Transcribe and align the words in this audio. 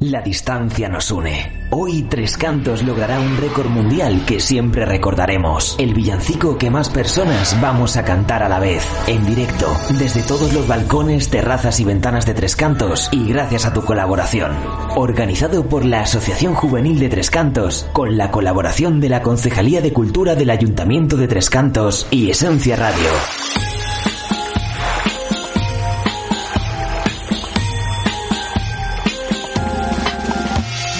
La 0.00 0.20
distancia 0.20 0.90
nos 0.90 1.10
une. 1.10 1.68
Hoy 1.70 2.02
Tres 2.02 2.36
Cantos 2.36 2.82
logrará 2.82 3.18
un 3.18 3.38
récord 3.38 3.70
mundial 3.70 4.26
que 4.26 4.40
siempre 4.40 4.84
recordaremos. 4.84 5.74
El 5.78 5.94
villancico 5.94 6.58
que 6.58 6.68
más 6.68 6.90
personas 6.90 7.58
vamos 7.62 7.96
a 7.96 8.04
cantar 8.04 8.42
a 8.42 8.50
la 8.50 8.60
vez, 8.60 8.86
en 9.06 9.24
directo, 9.24 9.74
desde 9.98 10.22
todos 10.22 10.52
los 10.52 10.68
balcones, 10.68 11.30
terrazas 11.30 11.80
y 11.80 11.84
ventanas 11.84 12.26
de 12.26 12.34
Tres 12.34 12.56
Cantos 12.56 13.08
y 13.10 13.26
gracias 13.26 13.64
a 13.64 13.72
tu 13.72 13.84
colaboración. 13.84 14.52
Organizado 14.96 15.66
por 15.66 15.86
la 15.86 16.02
Asociación 16.02 16.52
Juvenil 16.52 16.98
de 16.98 17.08
Tres 17.08 17.30
Cantos, 17.30 17.88
con 17.94 18.18
la 18.18 18.30
colaboración 18.30 19.00
de 19.00 19.08
la 19.08 19.22
Concejalía 19.22 19.80
de 19.80 19.94
Cultura 19.94 20.34
del 20.34 20.50
Ayuntamiento 20.50 21.16
de 21.16 21.26
Tres 21.26 21.48
Cantos 21.48 22.06
y 22.10 22.28
Esencia 22.28 22.76
Radio. 22.76 23.75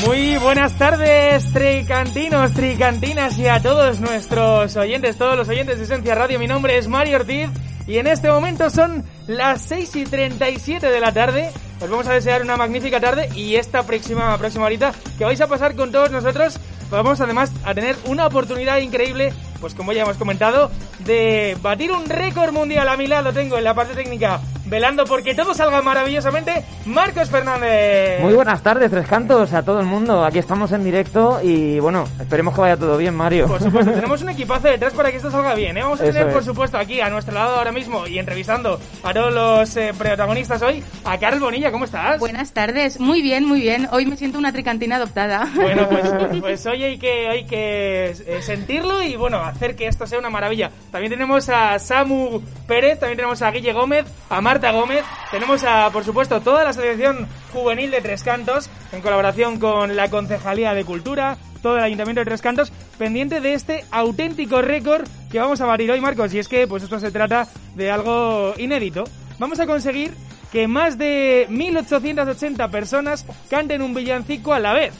Muy 0.07 0.37
buenas 0.37 0.79
tardes, 0.79 1.53
tricantinos, 1.53 2.55
tricantinas 2.55 3.37
y 3.41 3.49
a 3.49 3.61
todos 3.61 3.99
nuestros 3.99 4.77
oyentes, 4.77 5.19
todos 5.19 5.37
los 5.37 5.49
oyentes 5.49 5.79
de 5.79 5.85
Esencia 5.85 6.15
Radio. 6.15 6.39
Mi 6.39 6.47
nombre 6.47 6.79
es 6.79 6.87
Mario 6.87 7.17
Ortiz 7.17 7.49
y 7.89 7.99
en 7.99 8.07
este 8.07 8.31
momento 8.31 8.71
son 8.71 9.05
las 9.27 9.63
6 9.63 9.97
y 9.97 10.05
37 10.05 10.87
de 10.87 11.01
la 11.01 11.13
tarde. 11.13 11.51
Os 11.81 11.91
vamos 11.91 12.07
a 12.07 12.13
desear 12.13 12.43
una 12.43 12.57
magnífica 12.57 13.01
tarde 13.01 13.29
y 13.35 13.57
esta 13.57 13.83
próxima, 13.83 14.39
próxima 14.39 14.67
horita 14.67 14.93
que 15.19 15.25
vais 15.25 15.41
a 15.41 15.49
pasar 15.49 15.75
con 15.75 15.91
todos 15.91 16.13
nosotros. 16.13 16.61
Vamos 16.89 17.21
además 17.21 17.51
a 17.65 17.75
tener 17.75 17.97
una 18.05 18.29
oportunidad 18.29 18.79
increíble, 18.79 19.33
pues 19.61 19.75
como 19.75 19.93
ya 19.93 20.03
hemos 20.03 20.19
comentado, 20.19 20.71
de 21.01 21.57
batir 21.61 21.91
un 21.91 22.07
récord 22.07 22.53
mundial. 22.53 22.89
A 22.89 22.97
mi 22.97 23.09
lado 23.09 23.33
tengo 23.33 23.59
en 23.59 23.65
la 23.65 23.75
parte 23.75 23.95
técnica 23.95 24.41
velando 24.67 25.05
porque 25.05 25.35
todo 25.35 25.55
salga 25.55 25.81
maravillosamente, 25.83 26.65
Marcos 26.85 27.31
Fernández. 27.31 28.21
Muy 28.21 28.35
buenas 28.35 28.63
tardes, 28.63 28.91
Tres 28.91 29.07
Cantos, 29.07 29.53
a 29.53 29.63
todo 29.63 29.81
el 29.81 29.87
mundo. 29.87 30.25
Aquí 30.25 30.39
estamos 30.39 30.73
en 30.73 30.85
directo 30.85 31.41
y 31.43 31.79
bueno, 31.81 32.05
esperemos 32.21 32.55
que 32.55 32.61
vaya 32.61 32.77
todo 32.77 32.97
bien, 32.97 33.15
Mario. 33.15 33.47
Por 33.47 33.63
supuesto, 33.63 33.93
tenemos 33.95 34.23
un 34.23 34.31
equipazo 34.31 34.69
detrás 34.69 34.93
para 34.93 35.11
que 35.11 35.19
esto 35.19 35.31
salga 35.31 35.55
bien. 35.55 35.77
¿eh? 35.77 35.83
Vamos 35.83 36.01
a 36.01 36.05
tener, 36.05 36.33
por 36.33 36.45
supuesto, 36.45 36.77
aquí 36.77 37.01
a 37.01 37.09
nuestro 37.09 37.35
lado 37.35 37.57
ahora 37.57 37.73
mismo 37.73 38.07
y 38.07 38.19
entrevistando 38.19 38.79
a 39.03 39.15
todos 39.15 39.33
los 39.33 39.77
eh, 39.77 39.93
protagonistas 39.97 40.61
hoy, 40.63 40.83
a 41.05 41.19
Carol 41.19 41.41
Bonilla, 41.41 41.71
¿cómo 41.71 41.85
estás? 41.85 42.19
Buenas 42.19 42.53
tardes, 42.53 42.99
muy 43.01 43.23
bien, 43.23 43.45
muy 43.45 43.61
bien. 43.61 43.89
Hoy 43.93 44.07
me 44.07 44.17
siento 44.17 44.39
una 44.39 44.53
tricantina 44.53 44.97
adoptada. 44.97 45.47
Bueno, 45.55 45.89
pues, 45.91 46.41
pues 46.41 46.67
hoy 46.67 46.83
hay 46.83 46.99
que, 46.99 47.29
hay 47.29 47.45
que 47.45 48.11
eh, 48.11 48.43
sentirlo 48.43 49.03
y 49.03 49.17
bueno, 49.17 49.39
hacer 49.39 49.77
que 49.77 49.87
esto 49.87 50.07
sea 50.07 50.19
una 50.19 50.31
maravilla. 50.31 50.71
También 50.91 51.13
tenemos 51.13 51.49
a 51.49 51.79
Samu 51.79 52.41
Pérez, 52.67 52.99
también 52.99 53.17
tenemos 53.17 53.43
a 53.43 53.51
Guille 53.51 53.73
Gómez, 53.73 54.07
a 54.29 54.41
Mar 54.41 54.56
Marta 54.57 54.73
Gómez. 54.73 55.05
Tenemos 55.31 55.63
a, 55.65 55.91
por 55.91 56.03
supuesto, 56.03 56.41
toda 56.41 56.65
la 56.65 56.71
Asociación 56.71 57.29
Juvenil 57.53 57.91
de 57.91 58.01
Tres 58.01 58.23
Cantos, 58.23 58.71
en 58.91 59.03
colaboración 59.03 59.59
con 59.59 59.97
la 59.97 60.09
Concejalía 60.09 60.73
de 60.73 60.83
Cultura, 60.83 61.37
todo 61.61 61.77
el 61.77 61.83
Ayuntamiento 61.83 62.21
de 62.21 62.25
Tres 62.25 62.41
Cantos, 62.41 62.73
pendiente 62.97 63.43
de 63.43 63.53
este 63.53 63.85
auténtico 63.91 64.63
récord 64.63 65.07
que 65.31 65.41
vamos 65.41 65.61
a 65.61 65.67
batir 65.67 65.91
hoy, 65.91 66.01
Marcos. 66.01 66.33
Y 66.33 66.39
es 66.39 66.49
que, 66.49 66.67
pues 66.67 66.83
esto 66.83 66.99
se 66.99 67.11
trata 67.11 67.47
de 67.75 67.91
algo 67.91 68.55
inédito. 68.57 69.05
Vamos 69.39 69.61
a 69.61 69.67
conseguir 69.67 70.15
que 70.51 70.67
más 70.69 70.97
de 70.97 71.47
1.880 71.51 72.71
personas 72.71 73.27
canten 73.51 73.83
un 73.83 73.93
villancico 73.93 74.55
a 74.55 74.59
la 74.59 74.73
vez 74.73 74.95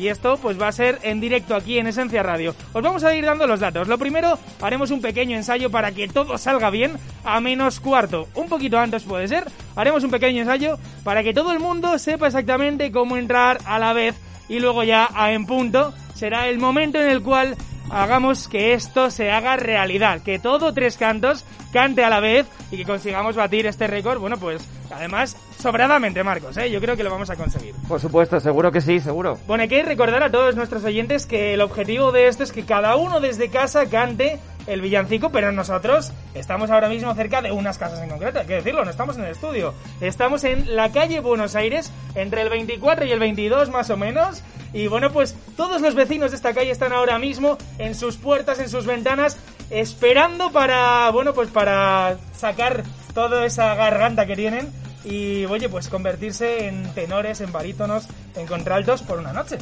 y 0.00 0.08
esto 0.08 0.38
pues 0.38 0.58
va 0.58 0.68
a 0.68 0.72
ser 0.72 0.98
en 1.02 1.20
directo 1.20 1.54
aquí 1.54 1.78
en 1.78 1.86
Esencia 1.86 2.22
Radio. 2.22 2.54
Os 2.72 2.82
vamos 2.82 3.04
a 3.04 3.14
ir 3.14 3.22
dando 3.26 3.46
los 3.46 3.60
datos. 3.60 3.86
Lo 3.86 3.98
primero, 3.98 4.38
haremos 4.62 4.90
un 4.90 5.02
pequeño 5.02 5.36
ensayo 5.36 5.70
para 5.70 5.92
que 5.92 6.08
todo 6.08 6.38
salga 6.38 6.70
bien 6.70 6.92
a 7.22 7.38
menos 7.40 7.80
cuarto. 7.80 8.26
Un 8.34 8.48
poquito 8.48 8.78
antes 8.78 9.02
puede 9.02 9.28
ser. 9.28 9.44
Haremos 9.76 10.02
un 10.02 10.10
pequeño 10.10 10.40
ensayo 10.40 10.78
para 11.04 11.22
que 11.22 11.34
todo 11.34 11.52
el 11.52 11.58
mundo 11.58 11.98
sepa 11.98 12.28
exactamente 12.28 12.90
cómo 12.90 13.18
entrar 13.18 13.58
a 13.66 13.78
la 13.78 13.92
vez 13.92 14.16
y 14.48 14.58
luego 14.58 14.84
ya 14.84 15.06
a 15.14 15.32
en 15.32 15.44
punto 15.44 15.92
será 16.14 16.48
el 16.48 16.58
momento 16.58 16.98
en 16.98 17.08
el 17.10 17.22
cual 17.22 17.56
hagamos 17.88 18.48
que 18.48 18.74
esto 18.74 19.10
se 19.10 19.30
haga 19.30 19.56
realidad, 19.56 20.22
que 20.22 20.38
todo 20.38 20.74
tres 20.74 20.96
cantos 20.96 21.44
cante 21.72 22.04
a 22.04 22.10
la 22.10 22.20
vez 22.20 22.46
y 22.70 22.76
que 22.76 22.84
consigamos 22.84 23.36
batir 23.36 23.66
este 23.66 23.86
récord, 23.86 24.18
bueno, 24.18 24.36
pues 24.36 24.66
además 24.90 25.36
sobradamente, 25.58 26.22
Marcos, 26.24 26.56
¿eh? 26.56 26.70
yo 26.70 26.80
creo 26.80 26.96
que 26.96 27.04
lo 27.04 27.10
vamos 27.10 27.30
a 27.30 27.36
conseguir. 27.36 27.74
Por 27.88 28.00
supuesto, 28.00 28.40
seguro 28.40 28.72
que 28.72 28.80
sí, 28.80 29.00
seguro. 29.00 29.38
Bueno, 29.46 29.62
hay 29.62 29.68
que 29.68 29.82
recordar 29.82 30.22
a 30.22 30.30
todos 30.30 30.56
nuestros 30.56 30.84
oyentes 30.84 31.26
que 31.26 31.54
el 31.54 31.60
objetivo 31.60 32.12
de 32.12 32.28
esto 32.28 32.42
es 32.42 32.52
que 32.52 32.64
cada 32.64 32.96
uno 32.96 33.20
desde 33.20 33.50
casa 33.50 33.86
cante 33.88 34.38
el 34.66 34.80
villancico, 34.80 35.30
pero 35.30 35.52
nosotros 35.52 36.12
estamos 36.34 36.70
ahora 36.70 36.88
mismo 36.88 37.14
cerca 37.14 37.42
de 37.42 37.52
unas 37.52 37.78
casas 37.78 38.00
en 38.00 38.08
concreto, 38.08 38.40
hay 38.40 38.46
que 38.46 38.54
decirlo, 38.54 38.84
no 38.84 38.90
estamos 38.90 39.16
en 39.16 39.24
el 39.24 39.30
estudio. 39.30 39.74
Estamos 40.00 40.44
en 40.44 40.76
la 40.76 40.90
calle 40.92 41.20
Buenos 41.20 41.54
Aires, 41.54 41.92
entre 42.14 42.42
el 42.42 42.50
24 42.50 43.04
y 43.06 43.12
el 43.12 43.18
22 43.18 43.70
más 43.70 43.90
o 43.90 43.96
menos, 43.96 44.42
y 44.72 44.86
bueno, 44.86 45.10
pues 45.12 45.34
todos 45.56 45.80
los 45.80 45.94
vecinos 45.94 46.30
de 46.30 46.36
esta 46.36 46.54
calle 46.54 46.70
están 46.70 46.92
ahora 46.92 47.18
mismo 47.18 47.58
en 47.78 47.94
sus 47.94 48.16
puertas, 48.16 48.58
en 48.58 48.68
sus 48.68 48.86
ventanas, 48.86 49.36
esperando 49.70 50.52
para, 50.52 51.10
bueno, 51.10 51.34
pues 51.34 51.48
para 51.48 52.18
sacar 52.36 52.84
toda 53.14 53.44
esa 53.44 53.74
garganta 53.74 54.26
que 54.26 54.36
tienen 54.36 54.72
y, 55.04 55.44
oye, 55.46 55.68
pues 55.68 55.88
convertirse 55.88 56.68
en 56.68 56.92
tenores, 56.94 57.40
en 57.40 57.52
barítonos, 57.52 58.06
en 58.36 58.46
contraltos 58.46 59.02
por 59.02 59.18
una 59.18 59.32
noche. 59.32 59.58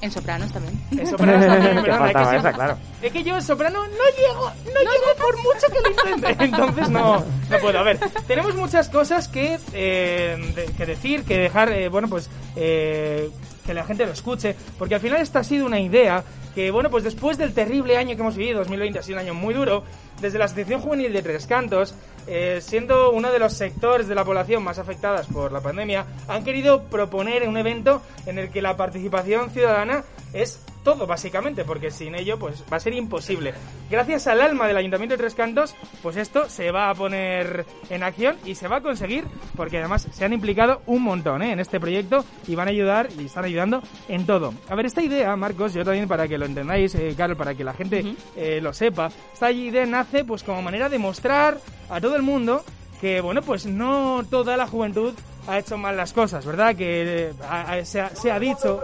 En 0.00 0.10
sopranos 0.10 0.52
también. 0.52 0.80
En 0.92 1.06
sopranos 1.10 1.46
también, 1.46 2.54
claro. 2.54 2.78
Es 3.02 3.12
que 3.12 3.22
yo 3.22 3.34
en 3.34 3.42
soprano 3.42 3.84
no 3.86 3.92
llego, 4.16 4.52
no, 4.72 4.80
llego 4.80 5.16
por 5.18 5.36
mucho 5.38 5.66
que 5.72 5.80
lo 5.80 5.90
intente. 5.90 6.44
Entonces 6.44 6.88
no, 6.88 7.24
no 7.50 7.58
puedo. 7.58 7.78
A 7.78 7.82
ver, 7.82 7.98
tenemos 8.26 8.54
muchas 8.54 8.88
cosas 8.88 9.28
que, 9.28 9.58
eh, 9.72 10.72
que 10.76 10.86
decir, 10.86 11.24
que 11.24 11.38
dejar, 11.38 11.72
eh, 11.72 11.88
bueno, 11.88 12.08
pues 12.08 12.30
eh, 12.56 13.30
que 13.66 13.74
la 13.74 13.84
gente 13.84 14.06
lo 14.06 14.12
escuche, 14.12 14.56
porque 14.78 14.94
al 14.94 15.00
final 15.00 15.20
esta 15.20 15.40
ha 15.40 15.44
sido 15.44 15.66
una 15.66 15.80
idea 15.80 16.24
que, 16.54 16.70
bueno, 16.70 16.90
pues 16.90 17.04
después 17.04 17.36
del 17.36 17.52
terrible 17.52 17.96
año 17.96 18.16
que 18.16 18.22
hemos 18.22 18.36
vivido, 18.36 18.60
2020 18.60 18.98
ha 18.98 19.02
sido 19.02 19.18
un 19.18 19.24
año 19.24 19.34
muy 19.34 19.52
duro, 19.52 19.84
desde 20.20 20.38
la 20.38 20.46
Asociación 20.46 20.80
Juvenil 20.80 21.12
de 21.12 21.22
Tres 21.22 21.46
Cantos, 21.46 21.94
eh, 22.26 22.60
siendo 22.60 23.10
uno 23.12 23.32
de 23.32 23.38
los 23.38 23.52
sectores 23.52 24.08
de 24.08 24.14
la 24.14 24.24
población 24.24 24.62
más 24.62 24.78
afectadas 24.78 25.26
por 25.26 25.52
la 25.52 25.60
pandemia, 25.60 26.06
han 26.28 26.44
querido 26.44 26.84
proponer 26.84 27.48
un 27.48 27.56
evento 27.56 28.02
en 28.26 28.38
el 28.38 28.50
que 28.50 28.62
la 28.62 28.76
participación 28.76 29.50
ciudadana 29.50 30.04
es 30.32 30.60
todo, 30.82 31.06
básicamente, 31.06 31.64
porque 31.64 31.90
sin 31.90 32.14
ello 32.14 32.38
pues 32.38 32.64
va 32.72 32.76
a 32.76 32.80
ser 32.80 32.94
imposible. 32.94 33.54
Gracias 33.90 34.26
al 34.26 34.40
alma 34.40 34.66
del 34.66 34.76
Ayuntamiento 34.76 35.14
de 35.14 35.18
Tres 35.18 35.34
Cantos, 35.34 35.74
pues 36.02 36.16
esto 36.16 36.48
se 36.48 36.70
va 36.70 36.90
a 36.90 36.94
poner 36.94 37.66
en 37.90 38.02
acción 38.02 38.36
y 38.44 38.54
se 38.54 38.68
va 38.68 38.76
a 38.76 38.80
conseguir, 38.82 39.24
porque 39.56 39.78
además 39.78 40.08
se 40.10 40.24
han 40.24 40.32
implicado 40.32 40.82
un 40.86 41.02
montón 41.02 41.42
¿eh? 41.42 41.52
en 41.52 41.60
este 41.60 41.80
proyecto 41.80 42.24
y 42.46 42.54
van 42.54 42.68
a 42.68 42.70
ayudar 42.70 43.08
y 43.18 43.26
están 43.26 43.44
ayudando 43.44 43.82
en 44.08 44.26
todo. 44.26 44.54
A 44.68 44.74
ver, 44.74 44.86
esta 44.86 45.02
idea, 45.02 45.34
Marcos, 45.36 45.74
yo 45.74 45.84
también 45.84 46.08
para 46.08 46.28
que 46.28 46.38
lo 46.38 46.46
entendáis, 46.46 46.94
eh, 46.94 47.14
Carol, 47.16 47.36
para 47.36 47.54
que 47.54 47.64
la 47.64 47.74
gente 47.74 48.14
eh, 48.36 48.60
lo 48.60 48.72
sepa, 48.72 49.10
esta 49.32 49.50
idea 49.50 49.86
nace 49.86 50.24
pues 50.24 50.42
como 50.42 50.62
manera 50.62 50.88
de 50.88 50.98
mostrar 50.98 51.58
a 51.90 52.00
todo 52.00 52.16
el 52.16 52.22
mundo 52.22 52.64
que, 53.00 53.20
bueno, 53.20 53.42
pues 53.42 53.66
no 53.66 54.24
toda 54.28 54.56
la 54.56 54.66
juventud 54.66 55.14
ha 55.48 55.58
hecho 55.58 55.78
mal 55.78 55.96
las 55.96 56.12
cosas, 56.12 56.44
¿verdad? 56.44 56.76
Que 56.76 57.30
eh, 57.30 57.84
se, 57.84 58.00
ha, 58.00 58.38
dicho 58.38 58.80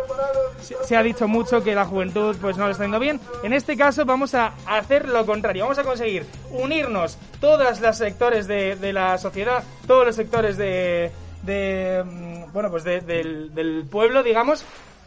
se, 0.60 0.96
ha 0.96 1.02
dicho 1.02 1.28
mucho 1.28 1.62
que 1.62 1.74
la 1.74 1.84
juventud 1.84 2.34
pues 2.40 2.56
no 2.56 2.64
lo 2.64 2.72
está 2.72 2.84
yendo 2.84 2.98
bien. 2.98 3.20
En 3.42 3.52
este 3.52 3.76
caso 3.76 4.04
vamos 4.04 4.34
a 4.34 4.54
hacer 4.66 5.08
lo 5.08 5.26
contrario, 5.26 5.64
vamos 5.64 5.78
a 5.78 5.84
conseguir 5.84 6.24
unirnos 6.50 7.18
todos 7.40 7.80
los 7.80 7.96
sectores 7.96 8.46
de, 8.46 8.92
la 8.92 9.18
sociedad, 9.18 9.62
todos 9.86 10.06
los 10.06 10.16
sectores 10.16 10.56
de, 10.56 11.10
mm, 12.04 12.52
bueno 12.52 12.70
pues 12.70 12.82
del, 12.84 13.54
del 13.54 13.84
pueblo, 13.90 14.22
digamos, 14.22 14.64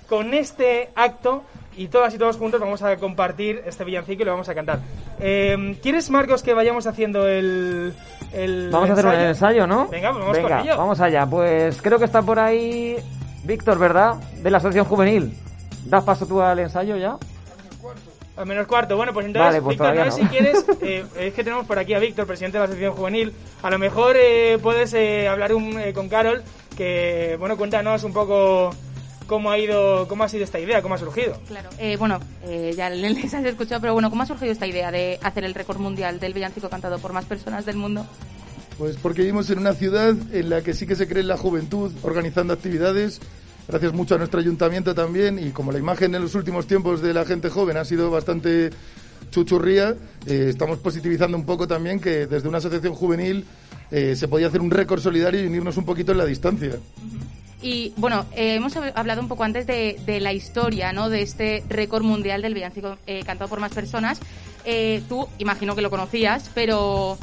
con 0.08 0.34
este 0.34 0.92
acto 0.96 1.44
y 1.78 1.88
todas 1.88 2.14
y 2.14 2.18
todos 2.18 2.38
juntos 2.38 2.60
vamos 2.60 2.82
a 2.82 2.98
compartir 2.98 3.62
este 3.66 3.84
villancico 3.84 4.24
y 4.24 4.26
lo 4.26 4.32
vamos 4.32 4.50
a 4.50 4.56
cantar. 4.56 4.80
Eh, 5.20 5.78
¿Quieres, 5.82 6.10
Marcos, 6.10 6.44
que 6.44 6.54
vayamos 6.54 6.88
haciendo 6.88 7.28
el, 7.28 7.94
el 8.34 8.70
Vamos 8.72 8.90
a 8.90 8.94
hacer 8.94 9.06
un 9.06 9.14
ensayo, 9.14 9.68
¿no? 9.68 9.88
Venga, 9.88 10.12
pues 10.12 10.26
vamos 10.26 10.38
Venga, 10.38 10.76
vamos 10.76 11.00
allá. 11.02 11.26
Pues 11.26 11.82
creo 11.82 12.00
que 12.00 12.06
está 12.06 12.22
por 12.22 12.40
ahí 12.40 12.98
Víctor, 13.44 13.80
¿verdad? 13.80 14.16
De 14.42 14.50
la 14.50 14.58
Asociación 14.58 14.86
Juvenil. 14.86 15.38
¿Das 15.86 16.04
paso 16.04 16.26
tú 16.26 16.42
al 16.42 16.60
ensayo 16.60 16.98
ya? 16.98 17.18
A 18.36 18.46
menos 18.46 18.68
cuarto. 18.68 18.96
Bueno, 18.96 19.14
pues 19.14 19.26
entonces, 19.26 19.62
pues 19.62 19.78
Víctor, 19.78 19.96
no, 19.96 20.12
si 20.12 20.24
quieres, 20.26 20.66
eh, 20.82 21.06
es 21.18 21.34
que 21.34 21.44
tenemos 21.44 21.66
por 21.66 21.80
aquí 21.80 21.94
a 21.94 22.00
Víctor, 22.00 22.28
presidente 22.28 22.58
de 22.58 22.60
la 22.60 22.66
Asociación 22.66 22.94
Juvenil. 22.94 23.34
A 23.64 23.70
lo 23.70 23.80
mejor 23.80 24.16
eh, 24.20 24.60
puedes 24.62 24.94
hablar 25.28 25.54
un, 25.54 25.80
con 25.94 26.08
Carol, 26.08 26.44
que, 26.76 27.36
bueno, 27.40 27.58
cuéntanos 27.58 28.04
un 28.04 28.14
poco 28.14 28.72
cómo 29.28 29.52
ha 29.52 29.60
ido, 29.60 30.08
cómo 30.08 30.24
ha 30.24 30.30
sido 30.30 30.44
esta 30.44 30.60
idea, 30.60 30.82
cómo 30.82 30.96
ha 30.96 30.98
surgido. 30.98 31.40
Claro. 31.48 31.70
Eh, 31.78 31.98
bueno, 31.98 32.20
eh, 32.44 32.74
ya 32.76 32.90
les 32.90 33.34
has 33.34 33.46
escuchado, 33.46 33.82
pero 33.82 33.94
bueno, 33.94 34.10
¿cómo 34.10 34.24
ha 34.24 34.26
surgido 34.26 34.52
esta 34.52 34.66
idea 34.66 34.92
de 34.92 35.20
hacer 35.22 35.44
el 35.44 35.54
récord 35.54 35.80
mundial 35.80 36.20
del 36.20 36.34
villancico 36.34 36.70
cantado 36.70 36.98
por 37.00 37.14
más 37.14 37.26
personas 37.26 37.66
del 37.66 37.76
mundo? 37.76 38.06
Pues 38.78 38.96
porque 38.98 39.22
vivimos 39.22 39.50
en 39.50 39.60
una 39.60 39.74
ciudad 39.74 40.16
en 40.32 40.50
la 40.50 40.62
que 40.62 40.74
sí 40.74 40.86
que 40.86 40.96
se 40.96 41.08
cree 41.08 41.22
en 41.22 41.28
la 41.28 41.38
juventud, 41.38 41.92
organizando 42.04 42.54
actividades. 42.54 43.20
Gracias 43.68 43.92
mucho 43.92 44.16
a 44.16 44.18
nuestro 44.18 44.40
ayuntamiento 44.40 44.96
también 44.96 45.40
y 45.40 45.50
como 45.52 45.72
la 45.72 45.80
imagen 45.80 46.16
en 46.16 46.22
los 46.22 46.36
últimos 46.36 46.68
tiempos 46.68 47.02
de 47.02 47.14
la 47.14 47.26
gente 47.26 47.50
joven 47.50 47.76
ha 47.76 47.84
sido 47.84 48.10
bastante 48.10 48.70
chuchurría, 49.30 49.96
eh, 50.26 50.48
estamos 50.50 50.78
positivizando 50.80 51.36
un 51.36 51.46
poco 51.46 51.68
también 51.68 52.00
que 52.00 52.28
desde 52.28 52.48
una 52.48 52.60
asociación 52.60 52.94
juvenil 52.94 53.46
eh, 53.92 54.16
se 54.16 54.28
podía 54.28 54.48
hacer 54.48 54.62
un 54.62 54.72
récord 54.72 55.02
solidario 55.02 55.44
y 55.44 55.48
unirnos 55.48 55.76
un 55.76 55.86
poquito 55.86 56.12
en 56.12 56.20
la 56.20 56.26
distancia. 56.26 56.78
Y 57.62 57.94
bueno, 57.98 58.26
eh, 58.36 58.56
hemos 58.56 58.76
hab- 58.76 58.92
hablado 58.96 59.22
un 59.22 59.28
poco 59.28 59.44
antes 59.44 59.66
de, 59.66 60.00
de 60.06 60.20
la 60.20 60.32
historia, 60.34 60.94
¿no? 60.94 61.10
De 61.10 61.22
este 61.22 61.64
récord 61.70 62.04
mundial 62.04 62.42
del 62.42 62.54
villancico 62.54 62.98
eh, 63.08 63.24
cantado 63.26 63.50
por 63.50 63.60
más 63.60 63.74
personas. 63.74 64.20
Eh, 64.64 65.02
tú, 65.10 65.28
imagino 65.40 65.76
que 65.76 65.82
lo 65.82 65.90
conocías, 65.90 66.52
pero, 66.54 67.18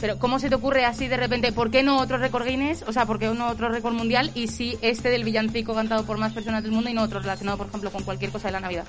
pero 0.00 0.18
¿cómo 0.18 0.38
se 0.38 0.48
te 0.48 0.54
ocurre 0.54 0.84
así 0.86 1.06
de 1.08 1.16
repente? 1.18 1.52
¿Por 1.52 1.70
qué 1.70 1.82
no 1.82 1.98
otro 2.00 2.16
récord 2.16 2.46
Guinness? 2.46 2.82
O 2.86 2.92
sea, 2.92 3.04
¿por 3.04 3.18
qué 3.18 3.26
no 3.28 3.48
otro 3.48 3.68
récord 3.68 3.92
mundial? 3.92 4.30
Y 4.34 4.46
sí 4.48 4.78
este 4.80 5.10
del 5.10 5.24
villancico 5.24 5.74
cantado 5.74 6.04
por 6.04 6.16
más 6.16 6.32
personas 6.32 6.62
del 6.62 6.72
mundo 6.72 6.88
y 6.88 6.94
no 6.94 7.02
otro 7.02 7.20
relacionado, 7.20 7.58
por 7.58 7.66
ejemplo, 7.66 7.90
con 7.90 8.04
cualquier 8.04 8.30
cosa 8.30 8.48
de 8.48 8.52
la 8.52 8.60
Navidad. 8.60 8.84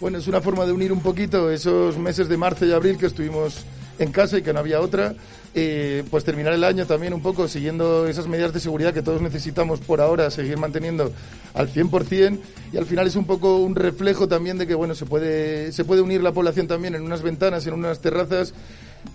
Bueno, 0.00 0.18
es 0.18 0.26
una 0.26 0.40
forma 0.40 0.66
de 0.66 0.72
unir 0.72 0.92
un 0.92 1.00
poquito 1.00 1.50
esos 1.52 1.96
meses 1.98 2.28
de 2.28 2.36
marzo 2.36 2.66
y 2.66 2.72
abril 2.72 2.98
que 2.98 3.06
estuvimos 3.06 3.64
en 4.00 4.10
casa 4.10 4.38
y 4.38 4.42
que 4.42 4.52
no 4.52 4.58
había 4.58 4.80
otra. 4.80 5.14
Eh, 5.54 6.02
pues 6.10 6.24
terminar 6.24 6.54
el 6.54 6.64
año 6.64 6.86
también 6.86 7.12
un 7.12 7.20
poco 7.20 7.46
siguiendo 7.46 8.06
esas 8.06 8.26
medidas 8.26 8.54
de 8.54 8.60
seguridad 8.60 8.94
que 8.94 9.02
todos 9.02 9.20
necesitamos 9.20 9.80
por 9.80 10.00
ahora 10.00 10.30
seguir 10.30 10.56
manteniendo 10.56 11.12
al 11.52 11.68
100% 11.68 12.38
y 12.72 12.78
al 12.78 12.86
final 12.86 13.06
es 13.06 13.16
un 13.16 13.26
poco 13.26 13.58
un 13.58 13.74
reflejo 13.74 14.26
también 14.26 14.56
de 14.56 14.66
que 14.66 14.74
bueno 14.74 14.94
se 14.94 15.04
puede 15.04 15.70
se 15.72 15.84
puede 15.84 16.00
unir 16.00 16.22
la 16.22 16.32
población 16.32 16.68
también 16.68 16.94
en 16.94 17.02
unas 17.02 17.20
ventanas 17.20 17.66
en 17.66 17.74
unas 17.74 18.00
terrazas 18.00 18.54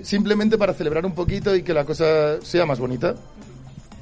simplemente 0.04 0.60
para 0.60 0.75
celebrar 0.75 1.07
un 1.07 1.16
poquito 1.16 1.56
y 1.56 1.63
que 1.63 1.74
la 1.74 1.86
cosa 1.86 2.40
sea 2.44 2.68
más 2.68 2.78
bonita 2.78 3.16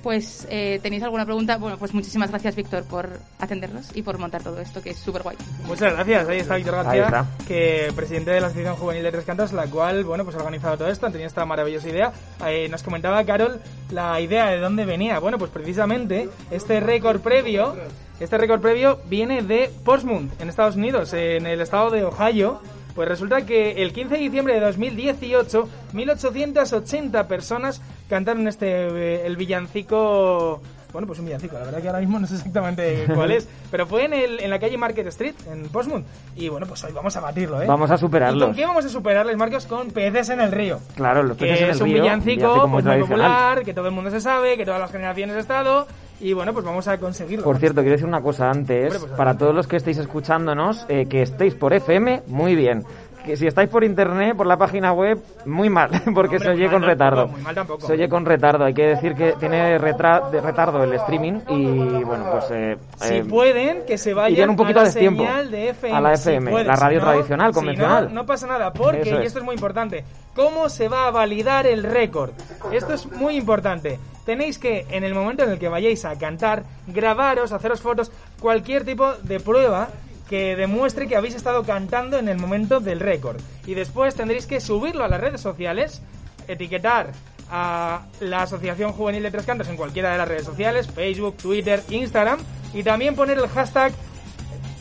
Pues, 0.06 0.46
eh, 0.52 0.80
¿tenéis 0.84 1.02
alguna 1.02 1.26
pregunta? 1.26 1.58
Bueno, 1.58 1.80
pues 1.80 1.92
muchísimas 1.92 2.30
gracias, 2.30 2.56
Víctor, 2.56 2.84
por 2.84 3.10
atendernos 3.40 3.90
y 3.96 4.04
por 4.04 4.20
montar 4.20 4.44
todo 4.44 4.62
esto, 4.62 4.80
que 4.80 4.92
es 4.92 4.98
súper 5.00 5.24
guay. 5.24 5.36
Muchas 5.66 5.94
gracias. 5.94 6.30
Ahí 6.30 6.38
está 6.38 6.58
Víctor 6.58 6.76
García, 6.76 7.06
está. 7.06 7.26
que 7.48 7.92
presidente 7.96 8.30
de 8.30 8.40
la 8.40 8.46
Asociación 8.46 8.76
Juvenil 8.76 9.02
de 9.02 9.12
Tres 9.12 9.26
Cantos, 9.26 9.52
la 9.52 9.66
cual, 9.66 10.04
bueno, 10.04 10.24
pues 10.24 10.36
ha 10.36 10.40
organizado 10.42 10.78
todo 10.78 10.90
esto, 10.90 11.08
han 11.08 11.12
tenido 11.12 11.26
esta 11.26 11.44
maravillosa 11.48 11.90
idea. 11.90 12.14
Eh, 12.46 12.70
nos 12.70 12.84
comentaba 12.84 13.24
Carol 13.26 13.60
la 13.90 14.22
idea 14.22 14.52
de 14.52 14.60
dónde 14.60 14.86
venía. 14.86 15.18
Bueno, 15.18 15.40
pues 15.40 15.50
precisamente 15.50 16.30
este 16.52 16.80
récord 16.82 17.22
previo, 17.22 17.76
este 18.20 18.38
récord 18.38 18.62
previo 18.62 19.00
viene 19.10 19.42
de 19.42 19.72
Portsmouth, 19.84 20.40
en 20.40 20.50
Estados 20.50 20.76
Unidos, 20.76 21.14
en 21.14 21.48
el 21.48 21.62
estado 21.62 21.90
de 21.90 22.04
Ohio. 22.04 22.62
Pues 22.96 23.10
resulta 23.10 23.46
que 23.46 23.84
el 23.84 23.92
15 23.92 24.16
de 24.16 24.22
diciembre 24.22 24.54
de 24.54 24.62
2018, 24.62 25.70
1880 25.94 27.28
personas 27.28 27.82
cantaron 28.10 28.48
este 28.48 28.88
eh, 28.88 29.26
el 29.26 29.36
villancico 29.36 30.62
bueno, 30.96 31.08
pues 31.08 31.20
un 31.20 31.26
villancico, 31.26 31.60
la 31.60 31.66
verdad 31.66 31.82
que 31.82 31.88
ahora 31.88 32.00
mismo 32.00 32.18
no 32.20 32.26
sé 32.26 32.36
exactamente 32.36 33.04
cuál 33.14 33.32
es, 33.32 33.50
pero 33.70 33.86
fue 33.86 34.06
en, 34.06 34.14
el, 34.14 34.40
en 34.40 34.50
la 34.50 34.60
calle 34.60 34.78
Market 34.78 35.06
Street, 35.08 35.36
en 35.52 35.68
Portsmouth, 35.68 36.06
y 36.38 36.48
bueno, 36.48 36.66
pues 36.68 36.82
hoy 36.86 36.94
vamos 36.94 37.14
a 37.18 37.20
batirlo, 37.20 37.62
¿eh? 37.62 37.66
Vamos 37.68 37.92
a 37.92 37.96
¿Y 37.96 37.98
superarlos. 37.98 38.46
con 38.46 38.56
qué 38.56 38.66
vamos 38.66 38.86
a 38.86 38.88
superarles, 38.88 39.36
Marcos? 39.36 39.66
Con 39.66 39.92
Peces 39.92 40.30
en 40.30 40.40
el 40.40 40.54
Río. 40.54 40.80
Claro, 40.96 41.22
los 41.24 41.36
peces 41.36 41.58
que 41.58 41.64
en 41.66 41.70
el 41.70 41.76
es 41.76 41.82
un 41.82 41.88
río, 41.88 42.02
villancico, 42.02 42.68
muy 42.70 42.82
pues, 42.82 42.96
muy 42.96 43.06
popular, 43.06 43.66
que 43.66 43.74
todo 43.74 43.88
el 43.88 43.94
mundo 43.94 44.10
se 44.10 44.22
sabe, 44.22 44.56
que 44.56 44.64
todas 44.64 44.80
las 44.80 44.90
generaciones 44.90 45.36
ha 45.36 45.40
estado, 45.40 45.86
y 46.26 46.34
bueno, 46.34 46.54
pues 46.54 46.66
vamos 46.66 46.88
a 46.88 46.98
conseguirlo. 46.98 47.46
Por 47.46 47.60
cierto, 47.60 47.82
quiero 47.82 47.92
decir 47.92 48.08
una 48.08 48.22
cosa 48.22 48.50
antes. 48.50 48.86
Hombre, 48.86 49.00
pues, 49.00 49.12
para 49.12 49.38
todos 49.38 49.54
los 49.54 49.68
que 49.68 49.76
estéis 49.76 50.00
escuchándonos, 50.00 50.84
eh, 50.90 51.06
que 51.06 51.22
estéis 51.22 51.54
por 51.54 51.72
FM, 51.72 52.24
muy 52.26 52.56
bien. 52.56 52.84
Que 53.26 53.36
si 53.36 53.48
estáis 53.48 53.70
por 53.70 53.84
internet, 53.84 54.36
por 54.38 54.46
la 54.46 54.56
página 54.58 54.94
web, 54.94 55.20
muy 55.46 55.70
mal, 55.70 55.90
porque 56.14 56.36
Hombre, 56.36 56.40
se 56.40 56.50
oye 56.50 56.70
con 56.70 56.82
mal 56.82 56.90
retardo. 56.92 57.18
tampoco, 57.22 57.36
muy 57.38 57.44
mal 57.44 57.56
tampoco. 57.56 57.88
Se 57.88 57.94
oye 57.94 58.08
con 58.08 58.26
retardo. 58.26 58.66
Hay 58.66 58.74
que 58.74 58.86
decir 58.88 59.16
que 59.16 59.34
tiene 59.40 59.78
retra- 59.80 60.30
de 60.30 60.42
retardo 60.42 60.84
el 60.84 60.94
streaming 60.94 61.40
y, 61.50 62.04
bueno, 62.04 62.26
pues... 62.32 62.46
eh, 62.52 62.78
Si 62.98 63.14
eh, 63.16 63.24
pueden, 63.26 63.86
que 63.86 63.98
se 63.98 64.14
vayan 64.14 64.52
un 64.52 64.56
poquito 64.56 64.80
a 64.80 64.84
la 64.84 64.92
señal 64.92 65.50
de 65.50 65.70
FM. 65.70 65.96
A 65.98 66.02
la 66.02 66.16
si 66.16 66.30
FM, 66.30 66.64
la 66.64 66.76
radio 66.76 67.00
Si 67.00 67.06
no- 67.06 67.12
tradicional, 67.12 67.52
si 67.52 67.56
convencional. 67.56 68.08
no, 68.10 68.14
no 68.22 68.26
pasa 68.26 68.46
nada, 68.48 68.72
porque, 68.72 69.10
y 69.10 69.14
es. 69.14 69.20
esto 69.28 69.40
es 69.40 69.46
muy 69.46 69.56
importante, 69.56 70.04
¿cómo 70.36 70.70
se 70.70 70.88
va 70.88 71.08
a 71.08 71.12
validar 71.12 71.66
el 71.66 71.84
récord? 71.84 72.32
Esto 72.72 72.94
es 72.94 73.12
muy 73.12 73.36
importante. 73.38 74.00
Tenéis 74.26 74.58
que, 74.58 74.86
en 74.90 75.04
el 75.04 75.14
momento 75.14 75.44
en 75.44 75.52
el 75.52 75.60
que 75.60 75.70
vayáis 75.70 76.04
a 76.06 76.18
cantar, 76.18 76.64
grabaros, 76.88 77.52
haceros 77.52 77.82
fotos, 77.82 78.12
cualquier 78.40 78.84
tipo 78.84 79.14
de 79.24 79.40
prueba 79.40 79.90
que 80.30 80.56
demuestre 80.56 81.08
que 81.08 81.16
habéis 81.16 81.36
estado 81.36 81.64
cantando 81.64 82.18
en 82.18 82.30
el 82.30 82.38
momento 82.38 82.80
del 82.80 83.00
récord. 83.00 83.38
Y 83.66 83.74
después 83.74 84.16
tendréis 84.16 84.48
que 84.48 84.60
subirlo 84.60 85.04
a 85.04 85.08
las 85.08 85.22
redes 85.22 85.42
sociales, 85.42 86.02
etiquetar 86.48 87.12
a 87.50 88.02
la 88.22 88.44
Asociación 88.44 88.92
Juvenil 88.92 89.24
de 89.24 89.32
Tres 89.32 89.46
Cantos 89.46 89.68
en 89.68 89.78
cualquiera 89.78 90.12
de 90.12 90.18
las 90.18 90.28
redes 90.28 90.46
sociales, 90.46 90.88
Facebook, 90.88 91.38
Twitter, 91.38 91.82
Instagram, 91.90 92.40
y 92.74 92.84
también 92.84 93.16
poner 93.16 93.38
el 93.38 93.48
hashtag 93.48 93.94